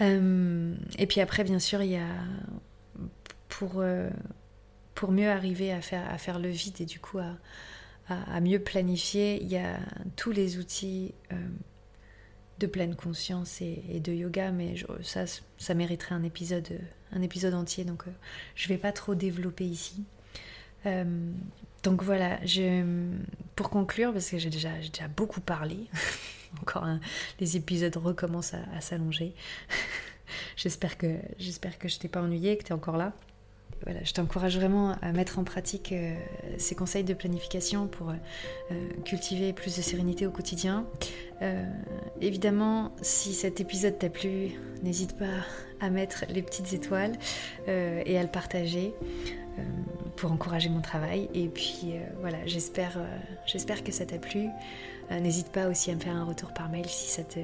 Euh, 0.00 0.74
et 0.98 1.06
puis 1.06 1.20
après, 1.20 1.44
bien 1.44 1.58
sûr, 1.58 1.82
il 1.82 1.90
y 1.90 1.96
a 1.96 2.08
pour, 3.48 3.74
euh, 3.76 4.10
pour 4.94 5.10
mieux 5.10 5.28
arriver 5.28 5.72
à 5.72 5.80
faire, 5.80 6.08
à 6.10 6.18
faire 6.18 6.38
le 6.38 6.48
vide 6.48 6.80
et 6.80 6.86
du 6.86 7.00
coup 7.00 7.18
à, 7.18 7.36
à, 8.08 8.40
mieux 8.40 8.58
planifier, 8.58 9.42
il 9.42 9.48
y 9.48 9.56
a 9.56 9.78
tous 10.16 10.30
les 10.30 10.58
outils 10.58 11.14
euh, 11.32 11.36
de 12.58 12.66
pleine 12.66 12.94
conscience 12.94 13.60
et, 13.60 14.00
de 14.00 14.12
yoga, 14.12 14.50
mais 14.50 14.74
ça, 15.02 15.24
ça 15.58 15.74
mériterait 15.74 16.14
un 16.14 16.22
épisode, 16.22 16.80
un 17.12 17.22
épisode 17.22 17.54
entier, 17.54 17.84
donc 17.84 18.04
je 18.54 18.68
ne 18.68 18.74
vais 18.74 18.78
pas 18.78 18.92
trop 18.92 19.14
développer 19.14 19.64
ici. 19.64 20.04
donc 21.82 22.02
voilà, 22.02 22.40
pour 23.54 23.70
conclure, 23.70 24.12
parce 24.12 24.30
que 24.30 24.38
j'ai 24.38 24.50
déjà, 24.50 24.72
déjà 24.78 25.06
beaucoup 25.08 25.40
parlé, 25.40 25.86
encore 26.62 26.86
les 27.40 27.56
épisodes 27.56 27.96
recommencent 27.96 28.54
à, 28.54 28.80
s'allonger. 28.80 29.34
j'espère 30.56 30.98
que 30.98 31.16
j'espère 31.38 31.78
que 31.78 31.88
je 31.88 31.98
t'ai 31.98 32.08
pas 32.08 32.22
ennuyé, 32.22 32.56
que 32.56 32.64
tu 32.64 32.70
es 32.70 32.72
encore 32.72 32.96
là. 32.96 33.12
Voilà, 33.84 34.02
je 34.02 34.12
t'encourage 34.12 34.56
vraiment 34.56 34.96
à 35.02 35.12
mettre 35.12 35.38
en 35.38 35.44
pratique 35.44 35.92
euh, 35.92 36.16
ces 36.56 36.74
conseils 36.74 37.04
de 37.04 37.14
planification 37.14 37.86
pour 37.86 38.10
euh, 38.10 38.74
cultiver 39.04 39.52
plus 39.52 39.76
de 39.76 39.82
sérénité 39.82 40.26
au 40.26 40.32
quotidien. 40.32 40.84
Euh, 41.42 41.64
évidemment, 42.20 42.92
si 43.02 43.34
cet 43.34 43.60
épisode 43.60 43.96
t'a 43.98 44.08
plu, 44.08 44.50
n'hésite 44.82 45.16
pas 45.16 45.26
à 45.80 45.90
mettre 45.90 46.24
les 46.28 46.42
petites 46.42 46.72
étoiles 46.72 47.12
et 47.68 48.18
à 48.18 48.22
le 48.22 48.28
partager 48.28 48.94
pour 50.18 50.32
encourager 50.32 50.68
mon 50.68 50.80
travail. 50.80 51.28
Et 51.34 51.48
puis 51.48 51.94
voilà, 52.20 52.38
j'espère, 52.46 52.98
j'espère 53.46 53.82
que 53.84 53.92
ça 53.92 54.04
t'a 54.04 54.18
plu. 54.18 54.48
Euh, 55.10 55.20
n'hésite 55.20 55.48
pas 55.48 55.68
aussi 55.68 55.90
à 55.90 55.94
me 55.94 56.00
faire 56.00 56.14
un 56.14 56.24
retour 56.24 56.52
par 56.52 56.68
mail 56.68 56.86
si 56.86 57.08
ça 57.08 57.22
te, 57.22 57.40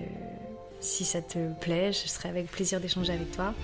si 0.80 1.04
ça 1.04 1.22
te 1.22 1.52
plaît. 1.60 1.92
Je 1.92 2.08
serai 2.08 2.28
avec 2.28 2.50
plaisir 2.50 2.80
d'échanger 2.80 3.12
avec 3.12 3.30
toi. 3.32 3.54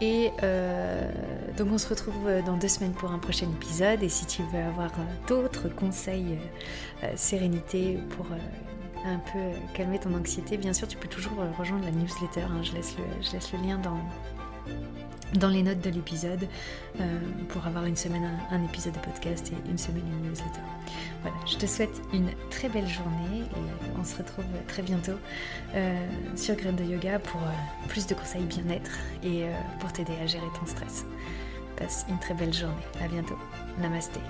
Et 0.00 0.30
euh, 0.42 1.10
donc 1.58 1.68
on 1.70 1.78
se 1.78 1.88
retrouve 1.88 2.42
dans 2.46 2.56
deux 2.56 2.68
semaines 2.68 2.92
pour 2.92 3.12
un 3.12 3.18
prochain 3.18 3.46
épisode. 3.50 4.02
Et 4.02 4.08
si 4.08 4.26
tu 4.26 4.42
veux 4.52 4.62
avoir 4.62 4.90
d'autres 5.28 5.68
conseils 5.68 6.38
sérénité 7.16 7.98
pour 8.16 8.26
un 9.04 9.18
peu 9.18 9.38
calmer 9.74 9.98
ton 9.98 10.14
anxiété, 10.14 10.56
bien 10.56 10.72
sûr 10.72 10.88
tu 10.88 10.96
peux 10.96 11.08
toujours 11.08 11.44
rejoindre 11.58 11.84
la 11.84 11.92
newsletter. 11.92 12.42
Hein. 12.42 12.62
Je, 12.62 12.72
laisse 12.72 12.96
le, 12.96 13.04
je 13.22 13.32
laisse 13.32 13.52
le 13.52 13.58
lien 13.58 13.78
dans, 13.78 13.98
dans 15.34 15.48
les 15.48 15.62
notes 15.62 15.80
de 15.80 15.90
l'épisode 15.90 16.46
euh, 17.00 17.18
pour 17.48 17.66
avoir 17.66 17.84
une 17.86 17.96
semaine 17.96 18.28
un, 18.50 18.64
épisode 18.64 18.94
de 18.94 18.98
podcast 18.98 19.52
et 19.52 19.70
une 19.70 19.78
semaine 19.78 20.04
une 20.06 20.28
newsletter. 20.28 20.60
Voilà, 21.22 21.36
je 21.46 21.56
te 21.56 21.66
souhaite 21.66 22.00
une 22.12 22.30
très 22.50 22.68
belle 22.68 22.88
journée 22.88 23.40
et 23.40 23.98
on 23.98 24.04
se 24.04 24.16
retrouve 24.16 24.44
très 24.66 24.82
bientôt 24.82 25.18
euh, 25.74 26.06
sur 26.36 26.56
Graines 26.56 26.76
de 26.76 26.84
Yoga 26.84 27.18
pour 27.18 27.40
euh, 27.42 27.88
plus 27.88 28.06
de 28.06 28.14
conseils 28.14 28.44
bien-être 28.44 28.98
et 29.22 29.44
pour 29.78 29.92
t'aider 29.92 30.14
à 30.22 30.26
gérer 30.26 30.48
ton 30.58 30.66
stress. 30.66 31.04
Passe 31.76 32.06
une 32.08 32.18
très 32.18 32.34
belle 32.34 32.52
journée. 32.52 32.74
À 33.02 33.08
bientôt. 33.08 33.38
Namasté. 33.80 34.20